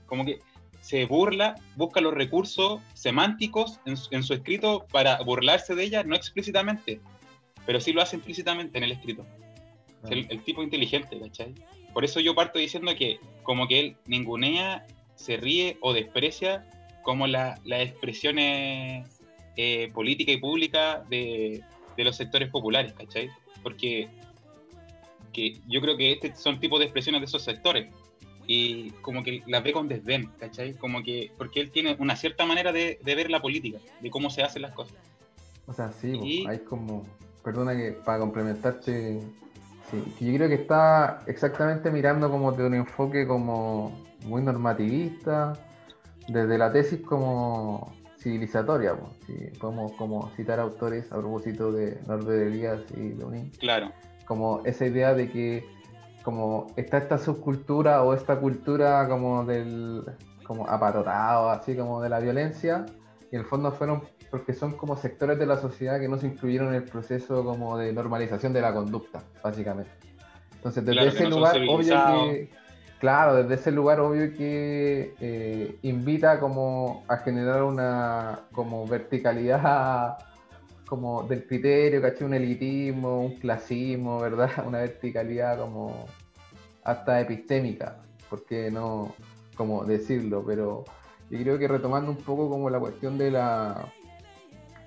[0.06, 0.38] Como que
[0.80, 7.00] se burla, busca los recursos semánticos en su, escrito para burlarse de ella, no explícitamente,
[7.64, 9.26] pero sí lo hace implícitamente en el escrito.
[10.08, 11.54] El, tipo inteligente, ¿cachai?
[11.92, 16.64] Por eso yo parto diciendo que como que él ningunea, se ríe o desprecia
[17.02, 19.20] como las expresiones
[19.56, 21.64] eh, políticas y públicas de,
[21.96, 23.30] de, los sectores populares, ¿cachai?
[23.62, 24.08] Porque
[25.32, 27.88] que yo creo que este son tipos de expresiones de esos sectores
[28.46, 30.74] y como que la ve con desdén, ¿cachai?
[30.74, 34.42] Como que, porque él tiene una cierta manera de, ver la política, de cómo se
[34.42, 34.96] hacen las cosas.
[35.66, 37.04] O sea, sí, hay como,
[37.42, 39.20] perdona que para complementarte,
[39.90, 43.92] sí, que yo creo que está exactamente mirando como de un enfoque como
[44.24, 45.58] muy normativista,
[46.28, 47.92] desde la tesis como
[48.26, 53.52] civilizatoria, si podemos como citar autores a propósito de Norbert Elias y Leonín.
[53.60, 53.92] Claro.
[54.24, 55.64] Como esa idea de que
[56.24, 60.02] como está esta subcultura o esta cultura como del
[60.42, 62.86] como aparotado, así como de la violencia,
[63.30, 66.26] y en el fondo fueron porque son como sectores de la sociedad que no se
[66.26, 69.92] incluyeron en el proceso como de normalización de la conducta, básicamente.
[70.56, 72.50] Entonces, desde ese lugar, obvio que,
[73.06, 80.18] claro, desde ese lugar, obvio que eh, invita como a generar una como verticalidad
[80.88, 82.02] como del criterio.
[82.22, 84.50] Un elitismo, un clasismo, ¿verdad?
[84.66, 86.06] Una verticalidad como
[86.82, 89.14] hasta epistémica, porque no,
[89.56, 90.84] como decirlo, pero
[91.30, 93.86] yo creo que retomando un poco como la cuestión de la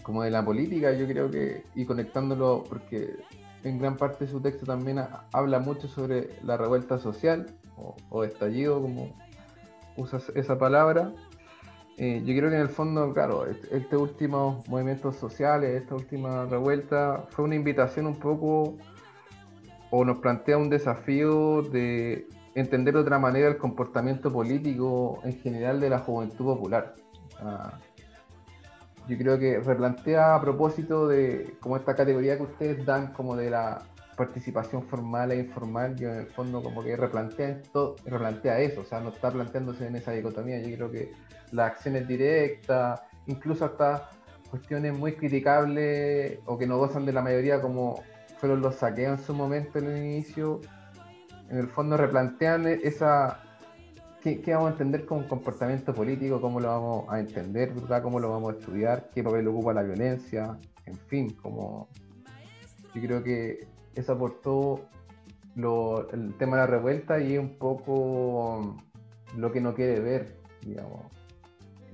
[0.03, 3.15] como de la política, yo creo que, y conectándolo, porque
[3.63, 4.99] en gran parte de su texto también
[5.31, 7.45] habla mucho sobre la revuelta social
[8.09, 9.09] o, estallido, como
[9.97, 11.11] usas esa palabra.
[11.97, 16.45] Eh, yo creo que en el fondo, claro, este, este último movimientos sociales, esta última
[16.45, 18.77] revuelta, fue una invitación un poco,
[19.91, 25.79] o nos plantea un desafío de entender de otra manera el comportamiento político en general
[25.79, 26.95] de la juventud popular.
[29.07, 33.49] yo creo que replantea a propósito de como esta categoría que ustedes dan como de
[33.49, 33.81] la
[34.19, 38.83] participación formal e informal, yo en el fondo como que replantea, esto, replantea eso, o
[38.83, 41.13] sea, no está planteándose en esa dicotomía, yo creo que
[41.53, 44.09] las acciones directas, incluso hasta
[44.51, 48.03] cuestiones muy criticables o que no gozan de la mayoría como
[48.39, 50.59] fueron los saqueos en su momento en el inicio,
[51.49, 53.41] en el fondo replantean esa,
[54.21, 58.03] ¿qué, vamos a entender como comportamiento político, cómo lo vamos a entender, ¿verdad?
[58.03, 61.87] cómo lo vamos a estudiar, qué papel ocupa la violencia, en fin, como
[62.93, 64.81] yo creo que eso aportó
[66.13, 68.77] el tema de la revuelta y un poco
[69.35, 71.05] lo que no quiere ver, digamos.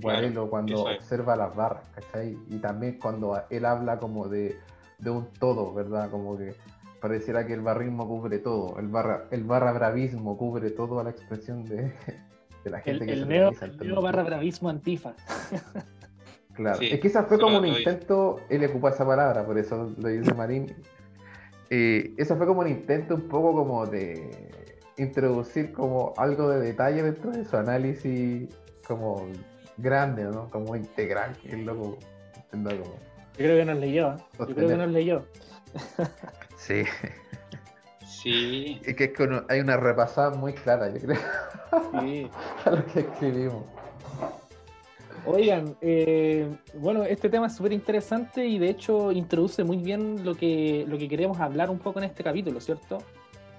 [0.02, 2.38] Guarelo cuando observa las barras, ¿cachai?
[2.50, 4.58] Y también cuando él habla como de,
[5.06, 6.10] un todo, ¿verdad?
[6.12, 6.54] Como que
[7.00, 11.12] pareciera que el barrismo cubre todo, el barra, el barra bravismo cubre todo a la
[11.12, 11.94] expresión de,
[12.66, 15.14] la gente que el se neo, el neo barra bravismo antifa.
[16.54, 20.08] Claro, es que esa fue como un intento, él ocupa esa palabra, por eso lo
[20.08, 20.74] dice Marín,
[21.70, 24.50] eh, eso fue como un intento un poco como de
[24.98, 28.50] introducir como algo de detalle dentro de su análisis
[28.88, 29.28] como
[29.78, 30.50] grande, ¿no?
[30.50, 31.98] Como integral, que es loco.
[32.52, 32.58] Yo
[33.38, 34.18] creo que nos leyó, ¿eh?
[34.40, 35.26] Yo creo que nos leyó.
[36.58, 36.84] Sí.
[38.06, 38.82] Sí.
[38.86, 39.14] Es que
[39.50, 41.20] hay una repasada muy clara, yo creo.
[42.00, 42.30] Sí.
[42.66, 43.66] a lo que escribimos.
[45.28, 50.36] Oigan, eh, bueno, este tema es súper interesante y de hecho introduce muy bien lo
[50.36, 53.00] que, lo que queremos hablar un poco en este capítulo, ¿cierto?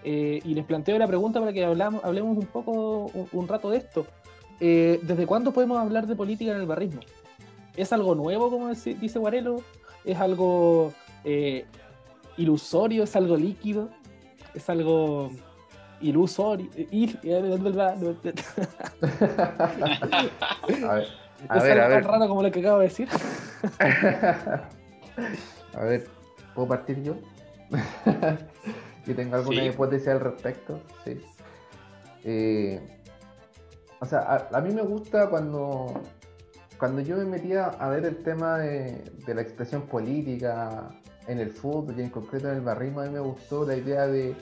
[0.04, 3.78] Eh, y les planteo la pregunta para que hablamos, hablemos un poco, un, rato de
[3.78, 4.06] esto.
[4.60, 7.00] Eh, ¿Desde cuándo podemos hablar de política en el barrismo?
[7.76, 9.60] ¿Es algo nuevo, como dice Guarelo?
[10.04, 10.92] ¿Es algo
[12.36, 13.02] ilusorio?
[13.02, 13.88] ¿Es algo líquido?
[14.54, 15.32] ¿Es algo
[16.00, 16.68] ilusorio?
[20.88, 21.25] A ver.
[21.50, 22.02] A ver, a ver.
[22.02, 23.08] tan raro como lo que acabo de decir.
[25.74, 26.06] a ver,
[26.54, 27.16] ¿puedo partir yo?
[29.06, 30.80] ¿Y tengo alguna hipótesis al respecto?
[31.04, 31.20] Sí.
[32.24, 32.80] Eh,
[34.00, 36.02] o sea, a, mí me gusta cuando,
[36.78, 40.88] cuando yo me metía a ver el tema de, de, la expresión política
[41.28, 44.06] en el fútbol y en concreto en el barrismo, a mí me gustó la idea
[44.06, 44.34] de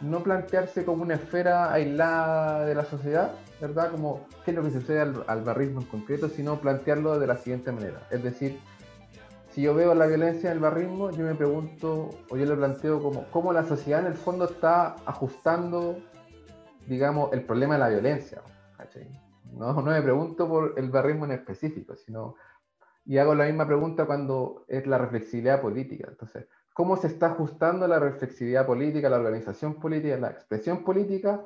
[0.00, 3.32] no plantearse como una esfera aislada de la sociedad,
[3.62, 3.92] ¿verdad?
[3.92, 7.70] Como qué es lo que sucede al, barrismo en concreto, sino plantearlo de la siguiente
[7.70, 8.08] manera.
[8.10, 8.58] Es decir,
[9.50, 13.00] si yo veo la violencia en el barrismo, yo me pregunto, o yo lo planteo
[13.00, 15.96] como cómo la sociedad en el fondo está ajustando,
[16.88, 18.42] digamos, el problema de la violencia.
[19.52, 22.34] No, no me pregunto por el barrismo en específico, sino,
[23.04, 26.08] y hago la misma pregunta cuando es la reflexividad política.
[26.10, 31.42] Entonces, ¿cómo se está ajustando la reflexividad política, la organización política, la expresión política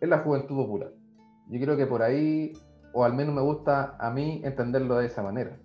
[0.00, 0.90] en la juventud popular?
[1.48, 2.52] Yo creo que por ahí,
[2.92, 5.56] o al menos me gusta a mí entenderlo de esa manera.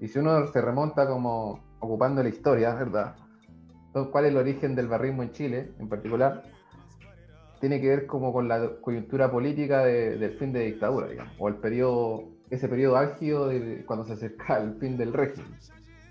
[0.00, 3.14] Y si uno se remonta como ocupando la historia, ¿verdad?
[4.12, 6.44] ¿cuál es el origen del barrismo en Chile en particular?
[7.60, 11.56] Tiene que ver como con la coyuntura política del fin de dictadura, digamos, o el
[11.56, 15.58] periodo, ese periodo álgido de cuando se acerca el fin del régimen,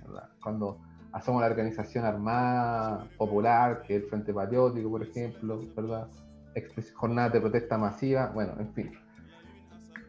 [0.06, 0.30] ¿verdad?
[0.44, 0.80] Cuando
[1.12, 6.08] asoma la organización armada popular, que es el Frente Patriótico, por ejemplo, ¿verdad?
[6.94, 8.92] Jornadas de protesta masiva, bueno, en fin.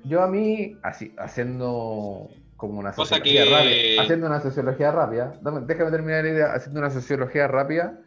[0.05, 5.33] Yo a mí, así, haciendo como una sociología rápida, haciendo una sociología rápida,
[5.67, 7.99] déjame terminar la idea, haciendo una sociología rápida,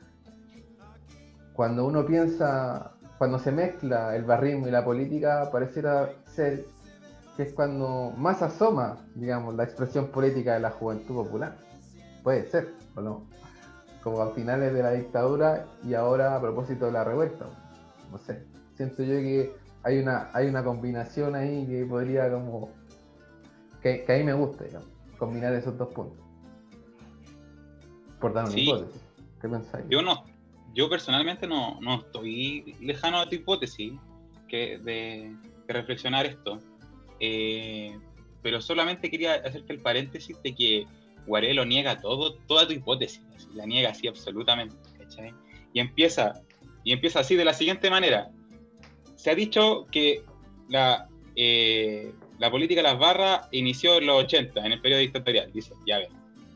[1.53, 6.65] cuando uno piensa, cuando se mezcla el barrismo y la política, pareciera ser
[7.35, 11.57] que es cuando más asoma, digamos, la expresión política de la juventud popular.
[12.23, 13.25] Puede ser, ¿o no?
[14.03, 17.45] Como a finales de la dictadura y ahora a propósito de la revuelta
[18.13, 18.43] no sé,
[18.75, 19.51] siento yo que
[19.83, 22.71] hay una, hay una combinación ahí que podría como,
[23.81, 26.17] que, a mí me gusta, digamos, combinar esos dos puntos.
[28.21, 29.01] Por dar una hipótesis.
[29.41, 29.85] ¿Qué pensáis?
[29.89, 30.23] Yo no,
[30.73, 33.93] yo personalmente no, estoy lejano a tu hipótesis
[34.47, 35.35] que de,
[35.67, 36.59] reflexionar esto.
[37.19, 37.97] Eh,
[38.41, 40.87] pero solamente quería hacerte el paréntesis de que
[41.25, 43.23] Guarelo niega todo, toda tu hipótesis,
[43.53, 45.33] la niega así absolutamente, ¿cachai?
[45.73, 46.41] Y empieza,
[46.83, 48.29] y empieza así de la siguiente manera.
[49.15, 50.23] Se ha dicho que
[50.69, 55.51] la, eh, la política de las barras inició en los 80, en el periodo dictatorial,
[55.53, 56.09] dice, ya ven.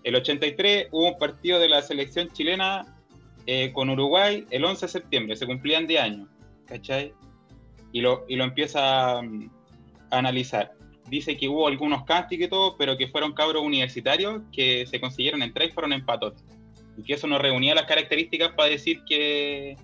[0.04, 2.98] El 83 hubo un partido de la selección chilena
[3.46, 6.28] eh, con Uruguay el 11 de septiembre, se cumplían de años,
[6.66, 7.14] ¿cachai?
[7.92, 9.50] Y lo, y lo empieza mm,
[10.12, 10.78] a analizar
[11.10, 15.42] dice que hubo algunos castings y todo, pero que fueron cabros universitarios que se consiguieron
[15.42, 16.44] entrar y fueron empatotes.
[16.98, 19.78] Y que eso no reunía las características para decir que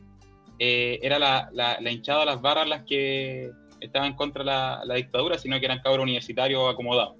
[0.65, 5.37] eh, era la, la, hinchada de las barras las que estaban contra la, la dictadura,
[5.37, 7.17] sino que eran cabros universitarios acomodados.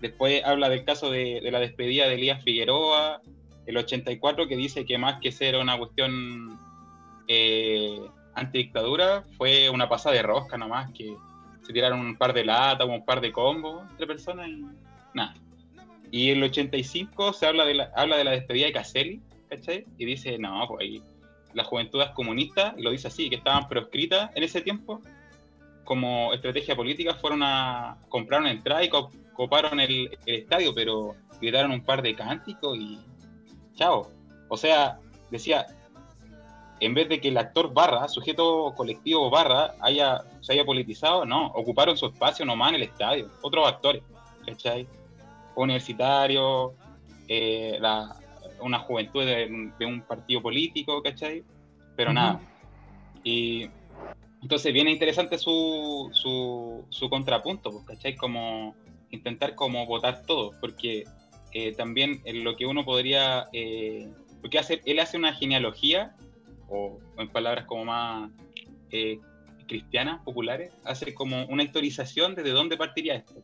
[0.00, 3.20] Después habla del caso de, de, la despedida de Elías Figueroa,
[3.66, 6.58] el 84, que dice que más que ser una cuestión
[7.28, 8.00] eh,
[8.34, 11.14] antidictadura, fue una pasada de rosca nomás, que
[11.62, 14.64] se tiraron un par de latas, un par de combos entre personas y
[15.14, 15.34] nada.
[16.10, 19.86] Y el 85 se habla de la, habla de la despedida de Caselli, ¿cachai?
[19.98, 21.02] Y dice, no, pues ahí
[21.54, 25.00] las juventudes comunistas, lo dice así, que estaban proscritas en ese tiempo,
[25.84, 28.90] como estrategia política, fueron a comprar una entrada y
[29.32, 32.98] coparon el, estadio, pero gritaron un par de cánticos y
[33.74, 34.10] chao.
[34.48, 34.98] O sea,
[35.30, 35.66] decía,
[36.80, 41.46] en vez de que el actor barra, sujeto colectivo barra, haya, se haya politizado, no,
[41.48, 44.02] ocuparon su espacio nomás en el estadio, otros actores,
[44.44, 44.86] ¿cachai?
[45.56, 46.72] Universitarios,
[47.28, 47.78] eh,
[48.60, 51.44] una juventud de, un partido político, ¿cachai?
[51.96, 52.40] Pero nada.
[53.24, 53.68] Y
[54.42, 58.16] entonces viene interesante su, su, contrapunto, pues, ¿cachai?
[58.16, 58.74] Como
[59.10, 61.04] intentar como votar todo, porque
[61.52, 63.48] eh, también lo que uno podría...
[63.52, 64.08] Eh,
[64.40, 66.14] porque hace, él hace una genealogía
[66.68, 68.30] o, en palabras como más
[68.90, 69.18] eh,
[69.66, 73.42] cristianas, populares, hace como una historización de dónde partiría esto.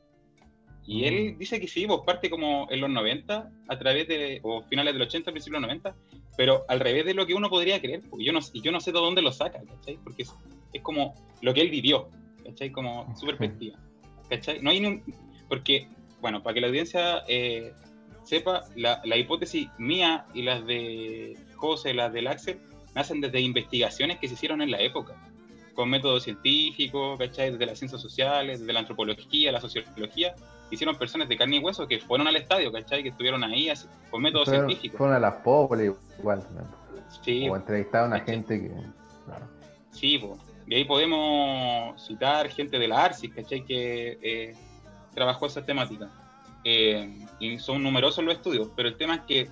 [0.87, 4.63] Y él dice que sí, vos parte como en los 90, a través de, o
[4.65, 5.97] finales del 80, principios de los 90,
[6.37, 8.81] pero al revés de lo que uno podría creer, porque yo no, y yo no
[8.81, 9.99] sé de dónde lo saca, ¿cachai?
[10.05, 10.35] Porque es,
[10.73, 12.11] es como lo que él vivió,
[12.45, 12.71] ¿cachai?
[12.71, 13.79] Como su perspectiva,
[14.29, 14.61] ¿cachai?
[14.61, 15.03] No hay ni
[15.49, 15.89] porque,
[16.21, 17.73] bueno, para que la audiencia eh,
[18.25, 22.61] sepa, la, la, hipótesis mía y las de José, las del Axel,
[22.95, 25.17] nacen desde investigaciones que se hicieron en la época,
[25.75, 27.53] con métodos científicos, ¿cachai?
[27.53, 30.35] Desde las ciencias sociales, desde la antropología, la sociología,
[30.71, 33.03] hicieron personas de carne y hueso que fueron al estadio, ¿cachai?
[33.03, 34.99] Que estuvieron ahí así, con métodos científicos.
[34.99, 36.43] Fueron a las pobres igual.
[37.23, 37.49] Sí.
[37.49, 38.71] O entrevistaron a gente que...
[39.93, 40.41] Sí, pues.
[40.67, 43.65] Y ahí podemos citar gente de la ARSIS, ¿cachai?
[43.65, 44.55] Que eh,
[45.15, 46.11] trabajó esa temática.
[46.65, 49.51] Eh, y son numerosos los estudios, pero el tema es que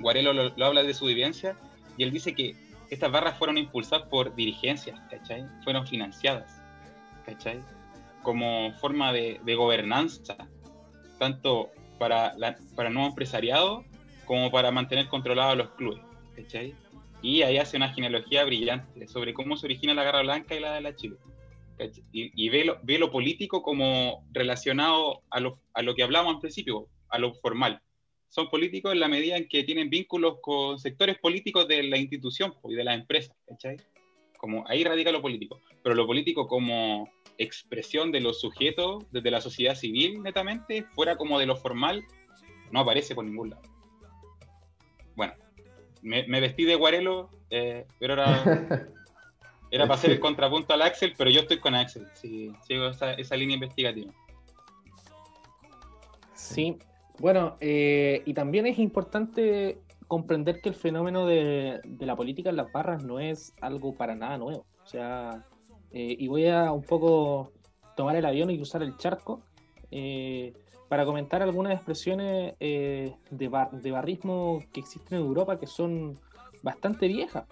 [0.00, 1.56] Guarelo lo habla de su vivencia
[1.96, 2.56] y él dice que
[2.94, 5.46] estas barras fueron impulsadas por dirigencias, ¿cachai?
[5.62, 6.62] Fueron financiadas,
[7.26, 7.60] ¿cachai?
[8.22, 10.36] Como forma de, gobernanza,
[11.18, 13.84] tanto para, la, para el nuevo empresariado
[14.24, 16.00] como para mantener controlados los clubes,
[16.36, 16.74] ¿cachai?
[17.20, 20.74] Y ahí hace una genealogía brillante sobre cómo se origina la Garra Blanca y la
[20.74, 21.16] de la Chile.
[22.12, 26.40] Y, ve, lo, ve, lo, político como relacionado a lo, a lo que hablábamos al
[26.40, 27.82] principio, a lo formal
[28.34, 32.52] son políticos en la medida en que tienen vínculos con sectores políticos de la institución
[32.64, 33.76] y de la empresa, ¿cachai?
[34.38, 39.40] Como ahí radica lo político, pero lo político como expresión de los sujetos desde la
[39.40, 42.04] sociedad civil netamente, fuera como de lo formal,
[42.72, 43.62] no aparece por ningún lado.
[45.14, 45.34] Bueno,
[46.02, 48.42] me, vestí de guarelo, eh, pero era,
[49.70, 53.14] era para hacer el contrapunto al Axel, pero yo estoy con Axel, sí, sigo esa,
[53.14, 54.12] esa línea investigativa.
[56.34, 56.76] Sí,
[57.18, 62.72] bueno, eh, y también es importante comprender que el fenómeno de, la política en las
[62.72, 64.66] barras no es algo para nada nuevo.
[64.82, 65.44] O sea,
[65.92, 67.52] eh, y voy a un poco
[67.96, 69.42] tomar el avión y usar el charco
[69.90, 70.52] eh,
[70.88, 76.18] para comentar algunas expresiones de, de, barrismo que existen en Europa que son
[76.62, 77.44] bastante viejas.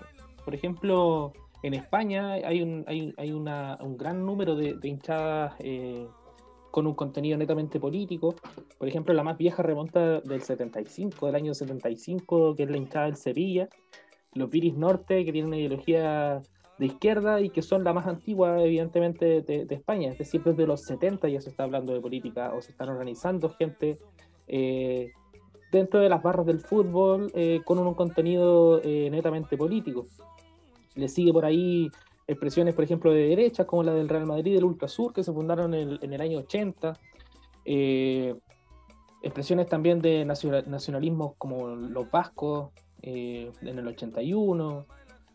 [0.44, 1.32] Por ejemplo,
[1.62, 5.54] en España hay un, hay, hay una, un gran número de, de hinchadas
[6.72, 8.34] con un contenido netamente político.
[8.78, 13.06] Por ejemplo, la más vieja remonta del 75, del año 75, que es la hinchada
[13.06, 13.68] del Sevilla.
[14.34, 16.42] Los Viris Norte, que tienen una ideología
[16.78, 20.10] de izquierda y que son la más antigua, evidentemente, de, España.
[20.10, 23.50] Es decir, desde los 70 ya se está hablando de política o se están organizando
[23.50, 23.98] gente
[24.48, 25.12] eh,
[25.70, 30.06] dentro de las barras del fútbol eh, con un, contenido eh, netamente político.
[30.94, 31.90] Le sigue por ahí
[32.32, 35.32] expresiones, por ejemplo, de derecha, como la del Real Madrid y del Ultrasur, que se
[35.32, 36.98] fundaron en el, año 80.
[37.64, 38.34] Eh,
[39.22, 42.70] expresiones también de nacionalismo como los vascos
[43.02, 44.86] eh, en el 81.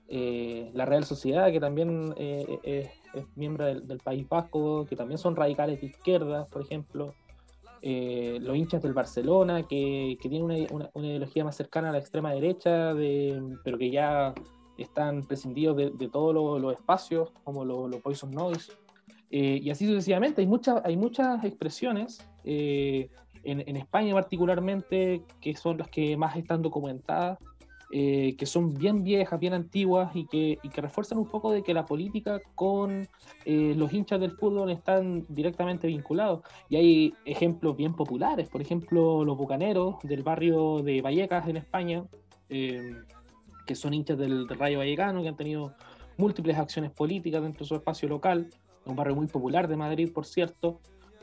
[0.10, 2.90] Eh, la Real Sociedad, que también es
[3.36, 7.14] miembro del, País Vasco, que también son radicales de izquierda, por ejemplo.
[7.82, 12.00] eh, los hinchas del Barcelona, que, que tienen una, una, ideología más cercana a la
[12.00, 14.34] extrema derecha, de, pero que ya
[14.78, 18.74] están prescindidos de, de todos los, espacios, como los lo Poison Noise.
[19.30, 23.10] Eh, y así sucesivamente, hay, muchas hay muchas expresiones, eh,
[23.44, 27.38] en, en, España particularmente, que son las que más están documentadas,
[27.90, 31.64] eh, que son bien viejas, bien antiguas y que, y que, refuerzan un poco de
[31.64, 33.08] que la política con
[33.46, 36.42] eh, los hinchas del fútbol están directamente vinculados.
[36.68, 42.04] Y hay ejemplos bien populares, por ejemplo, los bucaneros del barrio de Vallecas en España,
[42.50, 42.94] eh,
[43.68, 45.76] que son hinchas del, Rayo Vallecano, que han tenido
[46.18, 48.48] múltiples acciones políticas dentro de su espacio local,
[48.86, 50.80] un barrio muy popular de Madrid, por cierto.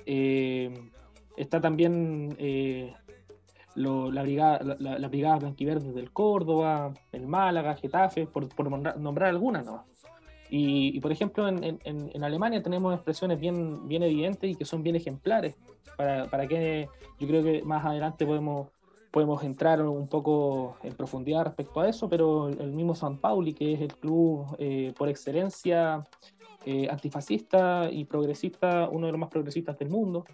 [0.07, 2.37] está también
[3.75, 8.49] lo, la, brigada, la, la, brigada blanquiverde del Córdoba, el Málaga, Getafe, por,
[8.99, 9.87] nombrar, algunas nomás.
[10.51, 14.97] Y, y, por ejemplo, en, Alemania tenemos expresiones bien, bien evidentes y que son bien
[14.97, 15.57] ejemplares,
[15.97, 16.89] para, para que
[17.19, 18.69] yo creo que más adelante podemos,
[19.15, 23.75] podemos entrar un poco en profundidad respecto a eso, pero el mismo San Pauli, que
[23.75, 26.05] es el club eh, por excelencia
[26.67, 30.25] eh, antifascista y progresista, uno de los más progresistas del mundo,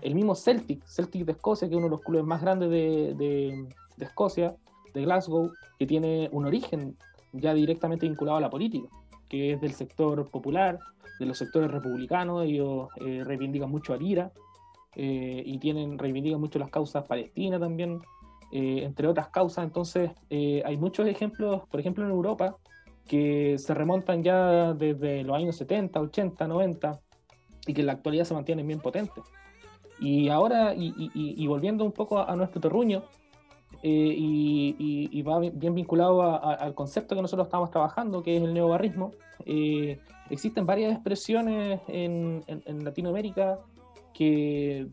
[0.00, 3.14] el mismo Celtic, Celtic de Escocia, que es uno de los clubes más grandes de,
[3.16, 4.54] de, de Escocia,
[4.94, 6.96] de Glasgow, que tiene un origen
[7.32, 8.86] ya directamente vinculado a la política,
[9.28, 10.78] que es del sector popular,
[11.18, 14.30] de los sectores republicanos, ellos eh, reivindican mucho a Lira
[14.94, 18.00] eh, y tienen, reivindican mucho las causas palestinas también,
[18.52, 19.64] eh, entre otras causas.
[19.64, 22.56] Entonces, eh, hay muchos ejemplos, por ejemplo, en Europa,
[23.06, 27.00] que se remontan ya desde los años 70, 80, 90
[27.66, 29.24] y que en la actualidad se mantienen bien potentes.
[29.98, 33.02] Y ahora, y, y, y volviendo un poco a, nuestro terruño,
[33.82, 38.42] eh, y, va bien vinculado a, a, al concepto que nosotros estamos trabajando, que es
[38.42, 39.12] el neobarrismo,
[39.46, 39.98] eh,
[40.28, 43.58] existen varias expresiones en, en, en, Latinoamérica
[44.12, 44.86] que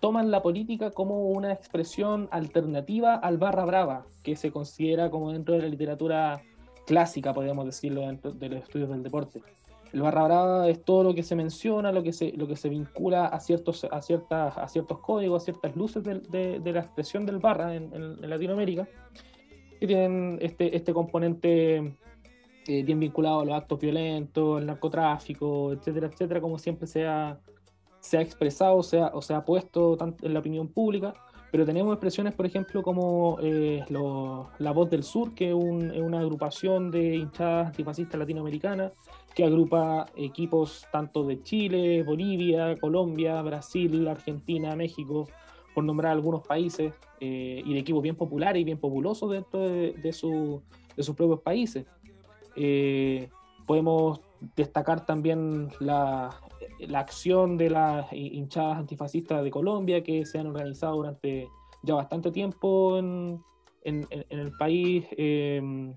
[0.00, 5.54] toman la política como una expresión alternativa al barra brava, que se considera como dentro
[5.54, 6.42] de la literatura
[6.86, 9.42] clásica, podríamos decirlo, dentro de los estudios del deporte.
[9.92, 12.68] El barra brava es todo lo que se menciona, lo que se, lo que se
[12.68, 16.80] vincula a ciertos, a, ciertas, a ciertos códigos, a ciertas luces de, de, de la
[16.80, 18.86] expresión del barra en, en, en, Latinoamérica,
[19.80, 21.96] que tienen este, este componente
[22.66, 27.38] eh, bien vinculado a los actos violentos, el narcotráfico, etcétera, etcétera, como siempre se ha,
[28.08, 31.12] se ha expresado se ha, o se ha puesto tanto en la opinión pública.
[31.50, 33.82] Pero tenemos expresiones, por ejemplo, como eh,
[34.58, 38.92] La Voz del Sur, que es una agrupación de hinchadas antifascistas latinoamericanas,
[39.34, 45.26] que agrupa equipos tanto de Chile, Bolivia, Colombia, Brasil, Argentina, México,
[45.74, 49.92] por nombrar algunos países, eh, y de equipos bien populares y bien populosos dentro de,
[49.92, 50.62] de, su,
[50.96, 51.86] de sus propios países.
[52.56, 53.30] Eh,
[53.66, 54.20] podemos
[54.56, 56.40] destacar también la,
[56.80, 61.48] la, acción de las hinchadas antifascistas de Colombia que se han organizado durante
[61.82, 63.42] ya bastante tiempo en,
[63.84, 65.06] en, el país.
[65.16, 65.92] Eh,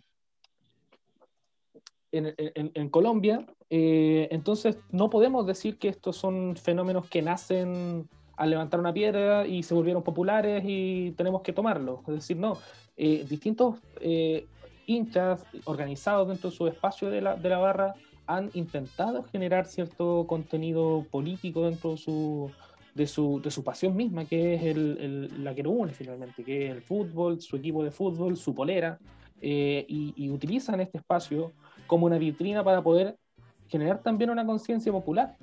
[2.12, 8.80] en, Colombia, eh, entonces no podemos decir que estos son fenómenos que nacen al levantar
[8.80, 12.02] una piedra y se volvieron populares y tenemos que tomarlo.
[12.08, 12.58] Es decir, no,
[12.98, 14.48] eh, distintos eh,
[14.88, 17.94] hinchas organizados dentro de su espacio de la, de la, barra
[18.36, 22.52] han intentado generar cierto contenido político dentro de su,
[22.96, 26.44] de su, de su pasión misma, que es el, el, la que lo une finalmente,
[26.44, 29.00] que es el fútbol, su equipo de fútbol, su polera,
[29.44, 31.52] y, y utilizan este espacio
[31.88, 33.18] como una vitrina para poder
[33.68, 35.36] generar también una conciencia popular.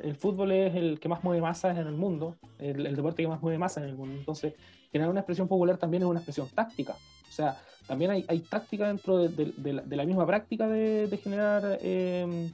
[0.00, 3.28] El fútbol es el que más mueve masas en el mundo, el, el, deporte que
[3.28, 4.14] más mueve masas en el mundo.
[4.18, 4.54] Entonces,
[4.90, 6.94] generar una expresión popular también es una expresión táctica.
[7.28, 7.56] O sea,
[7.86, 12.50] también hay, táctica dentro de, la, de, la, misma práctica de, generar eh,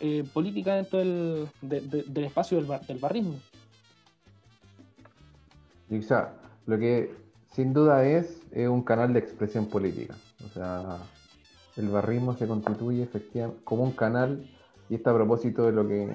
[0.00, 3.36] eh, política dentro del, espacio del, bar, del barrismo.
[5.90, 6.48] Exacto.
[6.66, 7.14] Lo que
[7.52, 10.14] sin duda es, es un canal de expresión política.
[10.44, 10.98] O sea,
[11.76, 14.46] el barrismo se constituye efectivamente como un canal,
[14.88, 16.08] y esto a propósito de lo que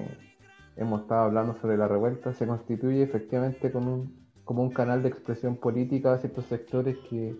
[0.76, 5.08] hemos estado hablando sobre la revuelta, se constituye efectivamente como un, como un canal de
[5.08, 7.36] expresión política a ciertos sectores que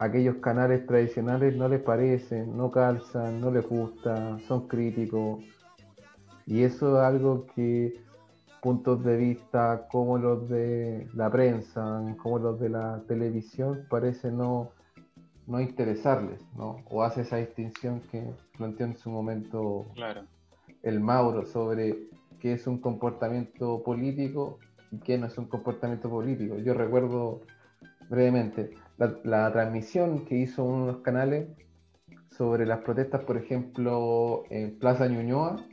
[0.00, 5.44] aquellos canales tradicionales no les parecen, no calzan, no les gusta, son críticos.
[6.46, 8.00] Y eso es algo que
[8.62, 14.70] puntos de vista como los de la prensa, como los de la televisión, parece no,
[15.46, 16.78] no interesarles, ¿no?
[16.88, 18.24] O hace esa distinción que
[18.56, 20.22] planteó en su momento claro.
[20.82, 22.08] el Mauro sobre
[22.40, 24.58] qué es un comportamiento político
[24.90, 26.56] y qué no es un comportamiento político.
[26.56, 27.42] Yo recuerdo
[28.08, 28.74] brevemente
[29.24, 31.48] la, transmisión que hizo uno de los canales
[32.36, 35.64] sobre las protestas, por ejemplo, en Plaza Ñuñoa,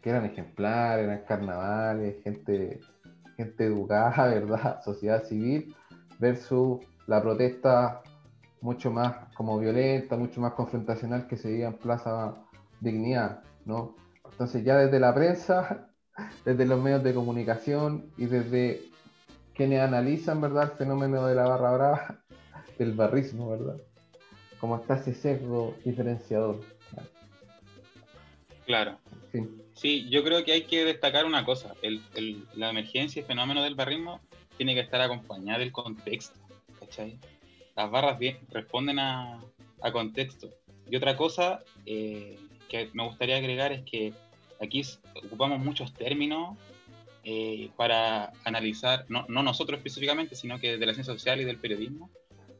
[0.00, 2.80] que eran ejemplares, eran carnavales, gente
[3.36, 4.82] gente educada, ¿verdad?
[4.82, 5.74] Sociedad civil,
[6.18, 8.02] versus la protesta
[8.60, 12.34] mucho más como violenta, mucho más confrontacional que se veía en Plaza
[12.80, 13.94] Dignidad, ¿no?
[14.24, 15.88] Entonces ya desde la prensa,
[16.44, 18.80] desde los medios de comunicación y desde
[19.54, 22.18] quienes analizan, ¿verdad?, el fenómeno de la barra brava,
[22.78, 23.76] del barrismo, ¿verdad?
[24.60, 26.60] Como está ese sesgo diferenciador.
[28.64, 28.98] Claro.
[29.74, 30.08] Sí.
[30.10, 31.74] yo creo que hay que destacar una cosa.
[32.54, 34.20] la emergencia y el fenómeno del barrismo
[34.56, 36.40] tiene que estar acompañada del contexto.
[36.80, 37.18] ¿cachai?
[37.76, 39.40] Las barras bien, responden a,
[39.92, 40.50] contexto.
[40.90, 44.12] Y otra cosa eh, que me gustaría agregar es que
[44.60, 44.82] aquí
[45.24, 46.56] ocupamos muchos términos
[47.22, 51.58] eh, para analizar, no, no, nosotros específicamente, sino que de la ciencia social y del
[51.58, 52.10] periodismo,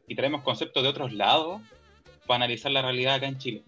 [0.06, 1.60] y traemos conceptos de otros lados
[2.26, 3.62] para analizar la realidad acá en Chile.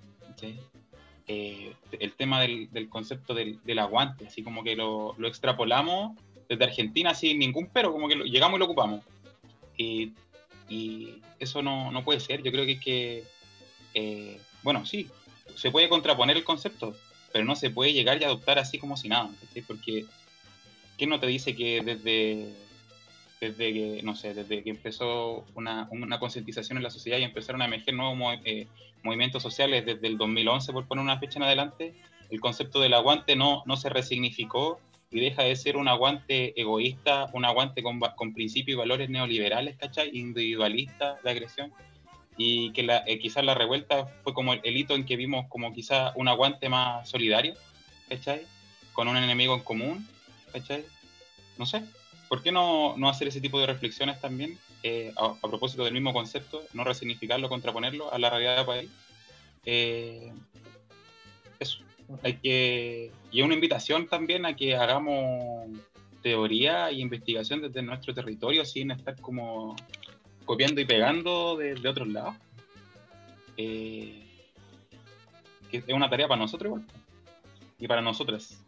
[1.26, 6.16] Eh, el tema del, concepto del, aguante, así como que lo, extrapolamos
[6.48, 9.04] desde Argentina sin ningún pero, como que llegamos y lo ocupamos.
[9.76, 10.12] Y,
[11.38, 13.24] eso no, puede ser, yo creo que es que,
[13.94, 15.08] eh, bueno, sí,
[15.54, 16.94] se puede contraponer el concepto,
[17.32, 19.30] pero no se puede llegar y adoptar así como si nada,
[19.66, 20.04] porque
[20.96, 22.52] ¿quién no te dice que desde
[23.40, 27.62] desde que, no sé, desde que empezó una, una concientización en la sociedad y empezaron
[27.62, 28.66] a emerger nuevos eh,
[29.02, 31.94] movimientos sociales desde el 2011, por poner una fecha en adelante,
[32.30, 34.80] el concepto del aguante no, no se resignificó
[35.10, 39.76] y deja de ser un aguante egoísta, un aguante con, con principios y valores neoliberales,
[39.76, 40.10] ¿cachai?
[40.12, 41.72] Individualistas de agresión.
[42.36, 45.46] Y que la, eh, quizás la revuelta fue como el, el, hito en que vimos
[45.48, 47.54] como quizás un aguante más solidario,
[48.08, 48.42] ¿cachai?
[48.92, 50.06] Con un enemigo en común,
[50.52, 50.84] ¿cachai?
[51.56, 51.82] No sé,
[52.28, 56.62] ¿por qué no, hacer ese tipo de reflexiones también eh, a, propósito del mismo concepto,
[56.74, 58.90] no resignificarlo, contraponerlo a la realidad del país?
[59.64, 60.32] Eh,
[61.58, 61.80] eso,
[62.22, 63.10] hay que...
[63.30, 65.68] Y una invitación también a que hagamos
[66.22, 69.76] teoría e investigación desde nuestro territorio sin estar como
[70.44, 72.34] copiando y pegando de, otros lados.
[73.56, 74.24] Eh,
[75.70, 76.84] que es una tarea para nosotros igual.
[77.78, 78.64] Y para nosotras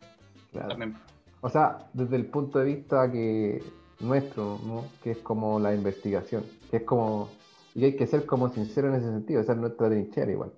[0.53, 0.97] también.
[1.41, 3.63] O sea, desde el punto de vista que
[4.01, 4.85] nuestro, ¿no?
[5.03, 7.31] que es como la investigación, que es como,
[7.75, 10.53] y hay que ser como sincero en ese sentido, esa es nuestra trinchera igual.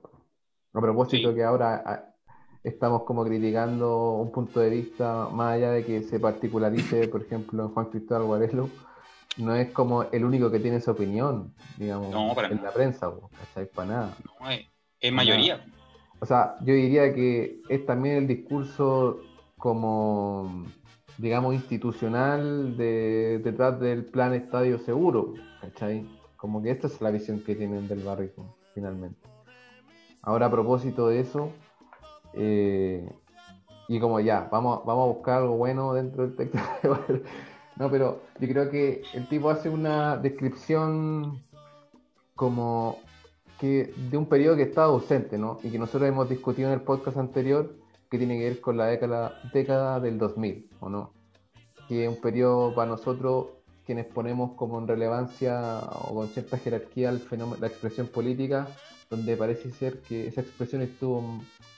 [0.75, 2.05] A propósito que ahora ah,
[2.65, 7.65] estamos como criticando un punto de vista más allá de que se particularice, por ejemplo,
[7.65, 8.71] en Juan Cristóbal Guarelo,
[9.39, 13.67] no es como el único que tiene esa opinión, digamos, en la prensa, ¿cachai?
[13.67, 14.17] Para nada.
[14.41, 14.51] No,
[15.01, 15.65] es, mayoría.
[16.21, 19.21] O sea, yo diría que es también el discurso
[19.63, 20.65] como,
[21.19, 26.05] digamos, institucional de, detrás del plan Estadio Seguro, ¿cachai?
[26.37, 29.21] Como que esta es la visión que tienen del barrismo, finalmente.
[30.23, 31.53] Ahora, a propósito de eso,
[32.35, 33.09] eh,
[33.87, 36.59] y como ya, vamos, vamos a buscar algo bueno dentro del texto.
[37.77, 41.41] no, pero yo creo que el tipo hace una descripción
[42.35, 42.97] como
[43.61, 45.61] que de un periodo que estaba ausente, ¿no?
[45.63, 47.81] Y que nosotros hemos discutido en el podcast anterior,
[48.13, 51.15] que tiene que ver con la década, década del 2000, ¿o no?
[51.89, 53.47] Que es un periodo para nosotros
[53.87, 58.69] quienes ponemos como en relevancia o con cierta jerarquía el fenómeno, la expresión política,
[59.09, 61.23] donde parece ser que esa expresión estuvo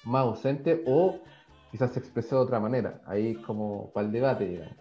[0.02, 1.20] más ausente o
[1.70, 4.74] quizás se expresó de otra manera, ahí como para el debate, digamos.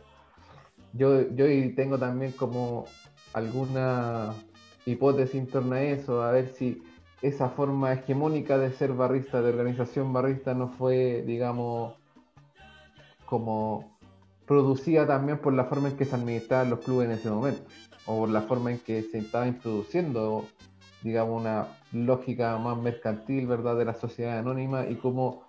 [0.93, 1.45] Yo, yo
[1.75, 2.85] tengo también como
[3.33, 4.33] alguna
[4.87, 6.81] hipótesis en torno a eso, a ver si
[7.23, 11.93] esa forma hegemónica de ser barrista, de organización barrista, no fue, digamos,
[13.25, 13.97] como
[14.45, 17.61] producida también por la forma en que se administraban los clubes en ese momento,
[18.05, 20.45] o por la forma en que se estaba introduciendo,
[21.01, 25.43] digamos, una lógica más mercantil, ¿verdad?, de la sociedad anónima y cómo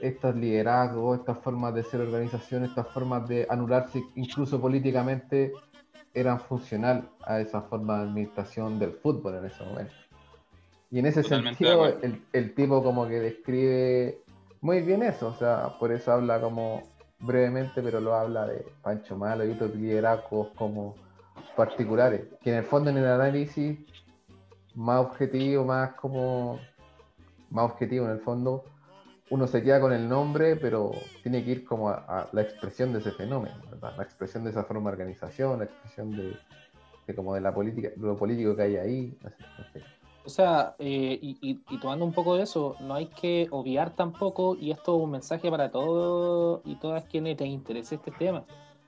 [0.00, 5.52] estos liderazgos, estas formas de ser organización, estas formas de anularse incluso políticamente,
[6.14, 10.01] eran funcional a esa forma de administración del fútbol en ese momento.
[10.92, 11.86] Y en ese sentido,
[12.32, 14.18] el, tipo como que describe
[14.60, 16.82] muy bien eso, o sea, por eso habla como
[17.18, 20.94] brevemente, pero lo habla de Pancho Malo y otros liderazgos como
[21.56, 23.78] particulares, que en el fondo en el análisis
[24.74, 26.60] más objetivo, más como
[27.48, 28.62] más objetivo en el fondo,
[29.30, 32.98] uno se queda con el nombre, pero tiene que ir como a, la expresión de
[32.98, 37.54] ese fenómeno, la expresión de esa forma de organización, la expresión de, como de la
[37.54, 39.18] política, lo político que hay ahí.
[40.24, 44.70] O sea, eh, y, tomando un poco de eso, no hay que obviar tampoco, y
[44.70, 48.44] esto es un mensaje para todos y todas quienes les interese este tema.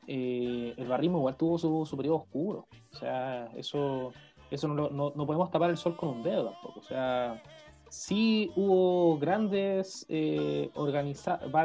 [0.06, 2.66] Eh, el barrismo igual tuvo su, periodo oscuro.
[2.92, 4.12] O sea, eso,
[4.50, 6.78] eso no, no, podemos tapar el sol con un dedo tampoco.
[6.78, 7.42] O sea,
[7.88, 10.70] sí hubo grandes eh,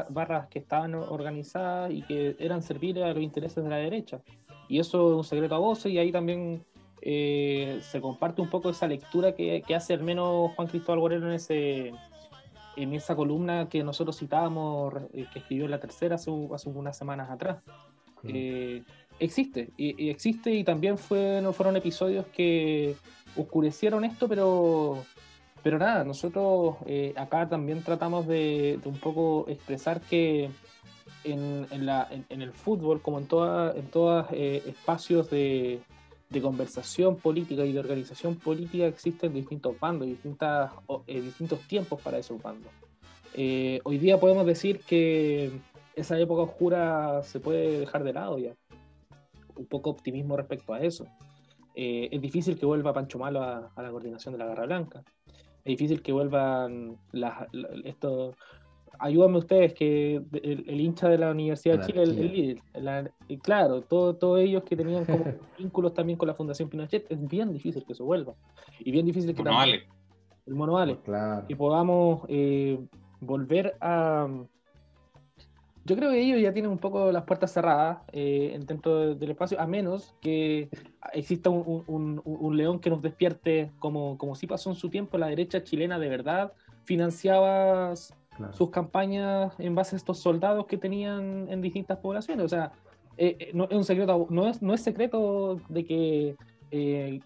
[0.09, 4.19] barras que estaban organizadas y que eran serviles a los intereses de la derecha.
[4.67, 6.63] Y eso es un secreto a voces y ahí también
[7.01, 11.33] eh, se comparte un poco esa lectura que, hace al menos Juan Cristóbal Guerrero en,
[11.33, 11.91] ese,
[12.75, 17.29] en esa columna que nosotros citábamos, eh, que escribió en la tercera hace, unas semanas
[17.29, 17.57] atrás.
[18.21, 18.83] Mm.
[19.17, 22.95] existe, y, existe y también fue, no fueron episodios que
[23.37, 25.05] oscurecieron esto, pero
[25.63, 30.49] pero nada, nosotros eh, acá también tratamos de, un poco expresar que
[31.23, 31.67] en,
[32.29, 35.81] el fútbol, como en todos en todas, eh, espacios de,
[36.41, 40.17] conversación política y de organización política, existen distintos bandos y
[41.07, 42.71] eh, distintos tiempos para esos bandos.
[43.35, 45.51] hoy día podemos decir que
[45.95, 48.53] esa época oscura se puede dejar de lado ya.
[49.55, 51.07] Un poco optimismo respecto a eso.
[51.73, 55.03] es difícil que vuelva Pancho Malo a, la coordinación de la Garra Blanca
[55.63, 57.47] es difícil que vuelvan las,
[57.83, 58.35] esto.
[58.99, 62.61] Ayúdenme ustedes, que el, hincha de la Universidad de Chile, el, líder,
[63.41, 65.23] claro, todos ellos que tenían como
[65.57, 68.33] vínculos también con la Fundación Pinochet, es bien difícil que eso vuelva.
[68.79, 69.81] Y bien difícil que también,
[70.45, 71.47] el mono vale, claro.
[71.47, 72.79] que podamos eh,
[73.21, 74.27] volver a,
[75.89, 79.59] yo creo que ellos ya tienen un poco las puertas cerradas eh, dentro del espacio,
[79.59, 80.69] a menos que
[81.13, 85.63] exista un, león que nos despierte, como, como sí pasó en su tiempo, la derecha
[85.63, 87.93] chilena de verdad financiaba
[88.51, 92.45] sus campañas en base a estos soldados que tenían en distintas poblaciones.
[92.45, 92.71] O sea,
[93.17, 96.35] eh, eh, no, es un secreto, no, es, no es secreto de que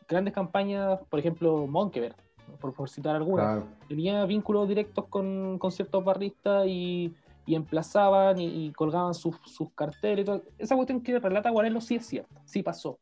[0.07, 2.15] grandes campañas, por ejemplo, Monkever,
[2.59, 7.13] por, citar alguna, tenía vínculos directos con, con ciertos barristas y
[7.45, 9.37] y emplazaban y, colgaban sus,
[9.75, 10.43] carteles y todo.
[10.57, 12.99] Esa cuestión que relata Guarelo sí es cierta, sí pasó.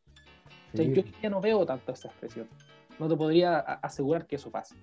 [0.74, 2.47] yo ya no veo tanto esa expresión.
[2.99, 4.76] No te podría asegurar que eso pase.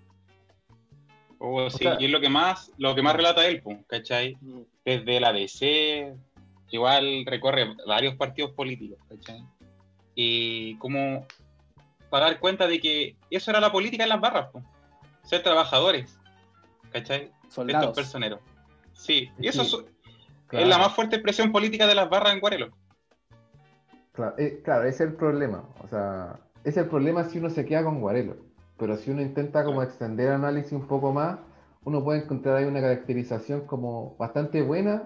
[1.39, 4.37] Oh, sí, y es lo que más, lo que más relata él, ¿cachai?
[4.41, 4.61] Mm.
[4.85, 6.15] Desde la DC,
[6.71, 9.45] igual recorre varios partidos políticos, ¿cachai?
[10.15, 11.27] Y como
[12.11, 14.49] para dar cuenta de que eso era la política en las barras,
[15.23, 16.19] ser trabajadores,
[16.91, 17.31] ¿cachai?
[17.49, 17.85] Soldados.
[17.85, 18.41] Estos personeros.
[18.93, 22.77] Sí, y eso es, la más fuerte expresión política de las barras en Guarelo.
[24.13, 25.63] Claro, eh, claro, ese es el problema.
[25.85, 28.48] O sea, es el problema si uno se queda con Guarelo.
[28.79, 31.39] Pero si uno intenta como extender el análisis un poco más,
[31.85, 35.05] uno puede encontrar ahí una caracterización como bastante buena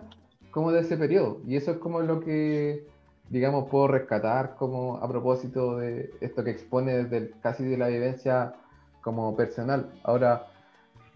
[0.51, 1.41] como de ese periodo.
[1.47, 2.87] Y eso es como lo que,
[3.31, 8.55] digamos, puedo rescatar como a propósito de esto que expone desde casi de la vivencia
[9.01, 9.91] como personal.
[10.05, 10.49] Ahora,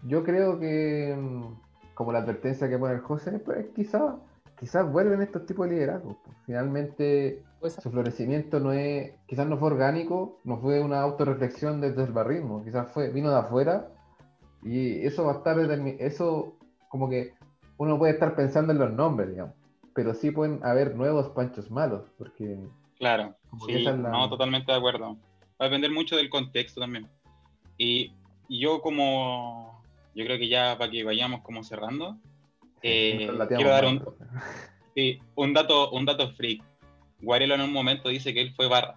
[0.03, 4.13] yo creo que mm, como la advertencia que pone el José, pues quizás
[4.59, 6.17] quizás vuelven estos tipos de liderazgo.
[6.45, 12.11] Finalmente, su florecimiento no es, quizás no fue orgánico, no fue una autorreflexión desde el
[12.11, 13.89] barrismo, quizás fue, vino de afuera,
[14.63, 15.57] y eso va a estar
[15.99, 16.57] eso
[16.89, 17.33] como que
[17.77, 19.55] uno puede estar pensando en los nombres, digamos,
[19.93, 22.57] pero sí pueden haber nuevos panchos malos, porque...
[22.97, 23.35] Claro,
[23.65, 25.17] sí, no, totalmente de acuerdo.
[25.61, 27.07] Va a depender mucho del contexto también.
[27.77, 28.13] y
[28.49, 29.77] yo como
[30.17, 32.17] yo creo que ya para que vayamos como cerrando,
[32.81, 34.03] eh, quiero dar un,
[35.35, 36.63] un, dato, un dato freak.
[37.21, 38.95] Guarelo en un momento dice que él fue barra.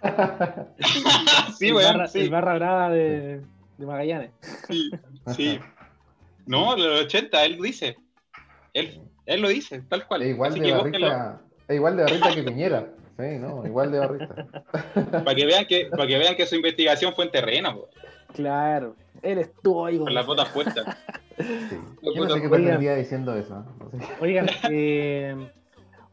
[1.58, 2.28] sí, bueno, sí.
[2.28, 3.42] barra brava de,
[3.78, 4.30] de Magallanes.
[4.68, 4.90] Sí,
[5.34, 5.58] sí.
[6.46, 7.96] No, de los 80, él dice.
[8.72, 10.22] Él, él lo dice, tal cual.
[10.22, 12.88] Es igual, de barrita, es igual de barrita que Piñera.
[13.18, 14.62] Sí, no, igual de barrita.
[15.24, 17.86] para que vean que, para que vean que su investigación fue en terreno.
[18.34, 18.94] Claro.
[19.22, 19.98] Él estuvo ahí.
[19.98, 20.96] Con las botas puestas.
[22.02, 23.64] Yo no sé qué diciendo eso.
[24.20, 25.50] Oigan, eh,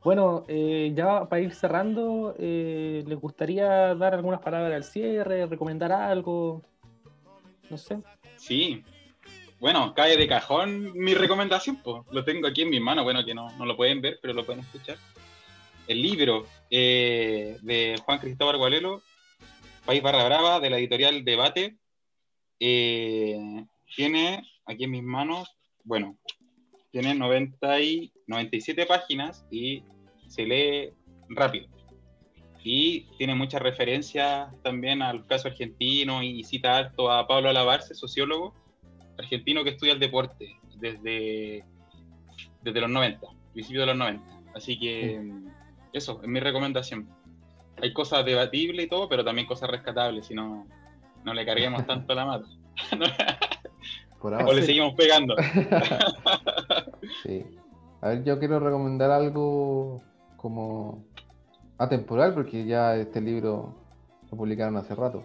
[0.06, 5.92] bueno, eh, ya para ir cerrando, eh, ¿les gustaría dar algunas palabras al cierre, recomendar
[5.92, 6.62] algo?
[7.70, 7.98] No sé.
[8.38, 8.82] Sí.
[9.60, 12.04] Bueno, cae de cajón mi recomendación, pues.
[12.12, 14.46] Lo tengo aquí en mis manos, bueno, que no, no lo pueden ver, pero lo
[14.46, 14.98] pueden escuchar.
[15.88, 19.02] El libro de Juan Cristóbal Gualelo,
[19.86, 21.78] País Barra Brava, de la editorial Debate,
[22.60, 26.18] eh, tiene aquí en mis manos, bueno,
[26.92, 29.84] tiene 90 y 97 páginas y
[30.36, 30.92] se lee
[31.30, 31.68] rápido.
[32.64, 38.54] Y tiene muchas referencias también al caso argentino y cita harto a Pablo Alabarce, sociólogo
[39.18, 41.64] argentino que estudia el deporte desde,
[42.62, 44.26] desde los 90, principio de los 90.
[44.56, 45.22] Así que
[45.94, 47.08] eso, es mi recomendación.
[47.82, 50.68] Hay cosas debatibles y todo, pero también cosas rescatables, si no,
[51.24, 52.48] no le carguemos tanto la mata.
[54.22, 55.36] o le seguimos pegando.
[57.24, 57.46] sí.
[58.02, 60.04] A ver, yo quiero recomendar algo
[60.46, 61.04] como
[61.80, 63.74] atemporal, porque ya este libro
[64.30, 65.24] lo publicaron hace rato.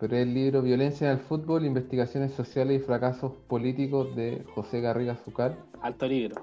[0.00, 4.80] pero es el libro Violencia en el Fútbol, Investigaciones Sociales y Fracasos Políticos de José
[4.80, 5.58] Garriga Zucal.
[5.82, 6.36] Alto libro.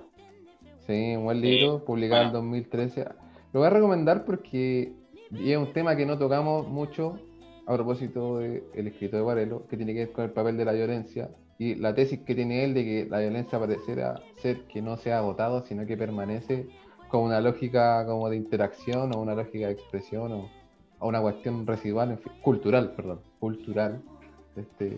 [0.86, 3.05] Sí, un buen libro, publicado en 2013.
[3.53, 4.93] Lo voy a recomendar porque
[5.32, 7.17] es un tema que no tocamos mucho
[7.65, 10.74] a propósito del escrito de Varelo, que tiene que ver con el papel de la
[10.74, 14.95] violencia y la tesis que tiene él de que la violencia pareciera ser que no
[14.97, 16.67] se ha agotado, sino que permanece
[17.14, 20.49] con una lógica como de interacción o una lógica de expresión o,
[20.99, 24.01] una cuestión residual, cultural, perdón, cultural,
[24.55, 24.97] este,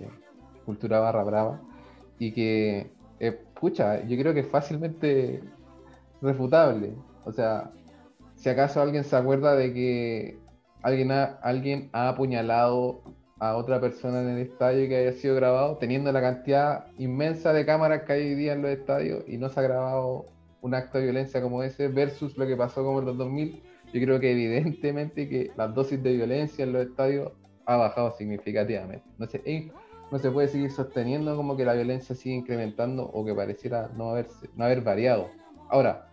[0.66, 1.62] cultura barra brava,
[2.18, 2.90] y que,
[3.20, 5.44] escucha, yo creo que es fácilmente
[6.22, 6.94] refutable.
[7.26, 7.72] O sea,
[8.36, 10.40] si acaso alguien se acuerda de que
[10.84, 13.02] alguien ha, alguien ha apuñalado
[13.40, 17.66] a otra persona en el estadio que haya sido grabado, teniendo la cantidad inmensa de
[17.66, 20.34] cámaras que hay hoy día en los estadios y no se ha grabado
[20.66, 23.62] un acto de violencia como ese versus lo que pasó como en los 2000,
[23.94, 27.32] yo creo que evidentemente que la dosis de violencia en los estadios
[27.66, 29.06] ha bajado significativamente.
[29.18, 29.72] No se,
[30.12, 34.10] no se puede seguir sosteniendo como que la violencia sigue incrementando o que pareciera no,
[34.10, 35.30] haberse, no haber variado.
[35.70, 36.10] Ahora,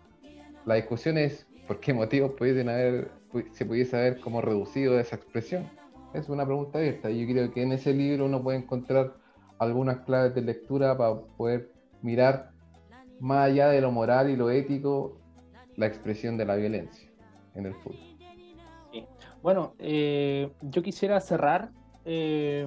[0.66, 3.10] la discusión es por qué motivos pudiesen haber,
[3.52, 5.68] se pudiese haber como reducido esa expresión
[6.14, 7.10] es una pregunta abierta.
[7.10, 9.14] Yo creo que en ese libro uno puede encontrar
[9.58, 11.70] algunas claves de lectura para poder
[12.02, 12.51] mirar
[13.22, 15.16] más allá de lo moral y lo ético
[15.76, 17.08] la expresión de la violencia
[17.54, 18.00] en el fútbol.
[19.42, 21.70] Bueno, eh, yo quisiera cerrar
[22.04, 22.66] eh,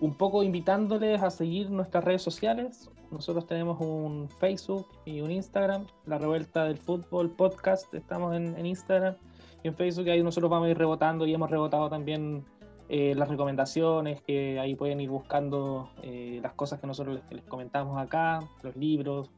[0.00, 2.90] un poco invitándoles a seguir nuestras redes sociales.
[3.10, 9.16] Nosotros tenemos un Facebook y un Instagram, La Revuelta del Fútbol Podcast, estamos en Instagram
[9.64, 12.44] en Facebook, ahí nosotros vamos a ir rebotando y hemos rebotado también
[12.88, 17.98] eh, las recomendaciones, que ahí pueden ir buscando eh, las cosas que nosotros les, comentamos
[17.98, 19.30] acá, los libros,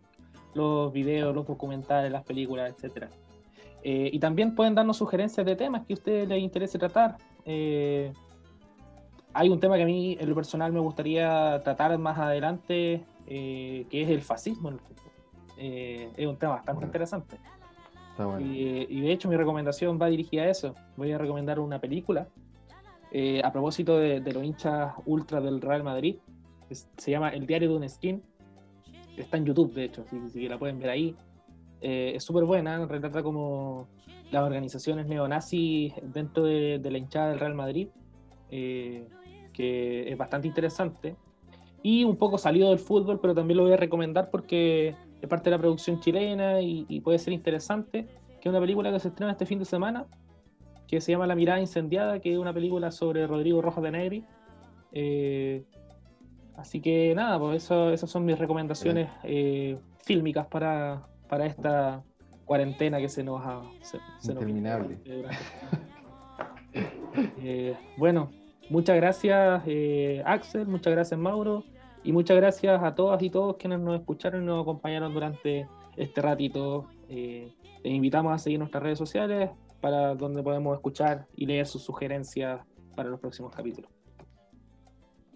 [0.54, 3.06] los videos, los documentales, las películas, etc.
[3.84, 7.18] Eh, y también pueden darnos sugerencias de temas que a ustedes les interese tratar.
[7.44, 8.12] hay
[9.48, 14.08] un tema que a mí, en lo personal, me gustaría tratar más adelante, que es
[14.08, 14.80] el fascismo fútbol.
[15.58, 17.38] es un tema bastante interesante.
[18.40, 20.74] Y, de hecho mi recomendación va dirigida a eso.
[20.96, 22.26] Voy a recomendar una película
[23.12, 26.16] eh, a propósito de, los hinchas ultra del Real Madrid.
[26.70, 28.22] se llama El diario de un skin.
[29.16, 31.16] Está en YouTube, de hecho, así la pueden ver ahí.
[31.80, 33.88] Eh, es súper buena, retrata como
[34.30, 37.88] las organizaciones neonazis dentro de, la hinchada del Real Madrid,
[38.50, 39.06] eh,
[39.52, 41.16] que es bastante interesante.
[41.82, 45.44] Y un poco salido del fútbol, pero también lo voy a recomendar porque es parte
[45.44, 48.06] de la producción chilena y, puede ser interesante,
[48.40, 50.06] que es una película que se estrena este fin de semana,
[50.86, 54.24] que se llama La mirada incendiada, que es una película sobre Rodrigo Rojas de Negri.
[54.92, 55.64] Eh,
[56.56, 62.02] así que nada, pues eso, esas son mis recomendaciones eh, fílmicas para, para esta
[62.44, 63.62] cuarentena que se nos ha...
[64.22, 64.98] Interminable.
[67.38, 68.30] Eh, bueno,
[68.68, 69.62] muchas gracias
[70.26, 71.64] Axel, muchas gracias Mauro.
[72.04, 75.66] Y muchas gracias a todas y todos quienes nos escucharon y nos acompañaron durante
[75.96, 76.86] este ratito.
[77.08, 79.48] Les invitamos a seguir nuestras redes sociales
[79.80, 82.60] para donde podemos escuchar y leer sus sugerencias
[82.94, 83.90] para los próximos capítulos.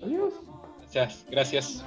[0.03, 0.35] Adiós.
[0.81, 1.85] Gracias, gracias.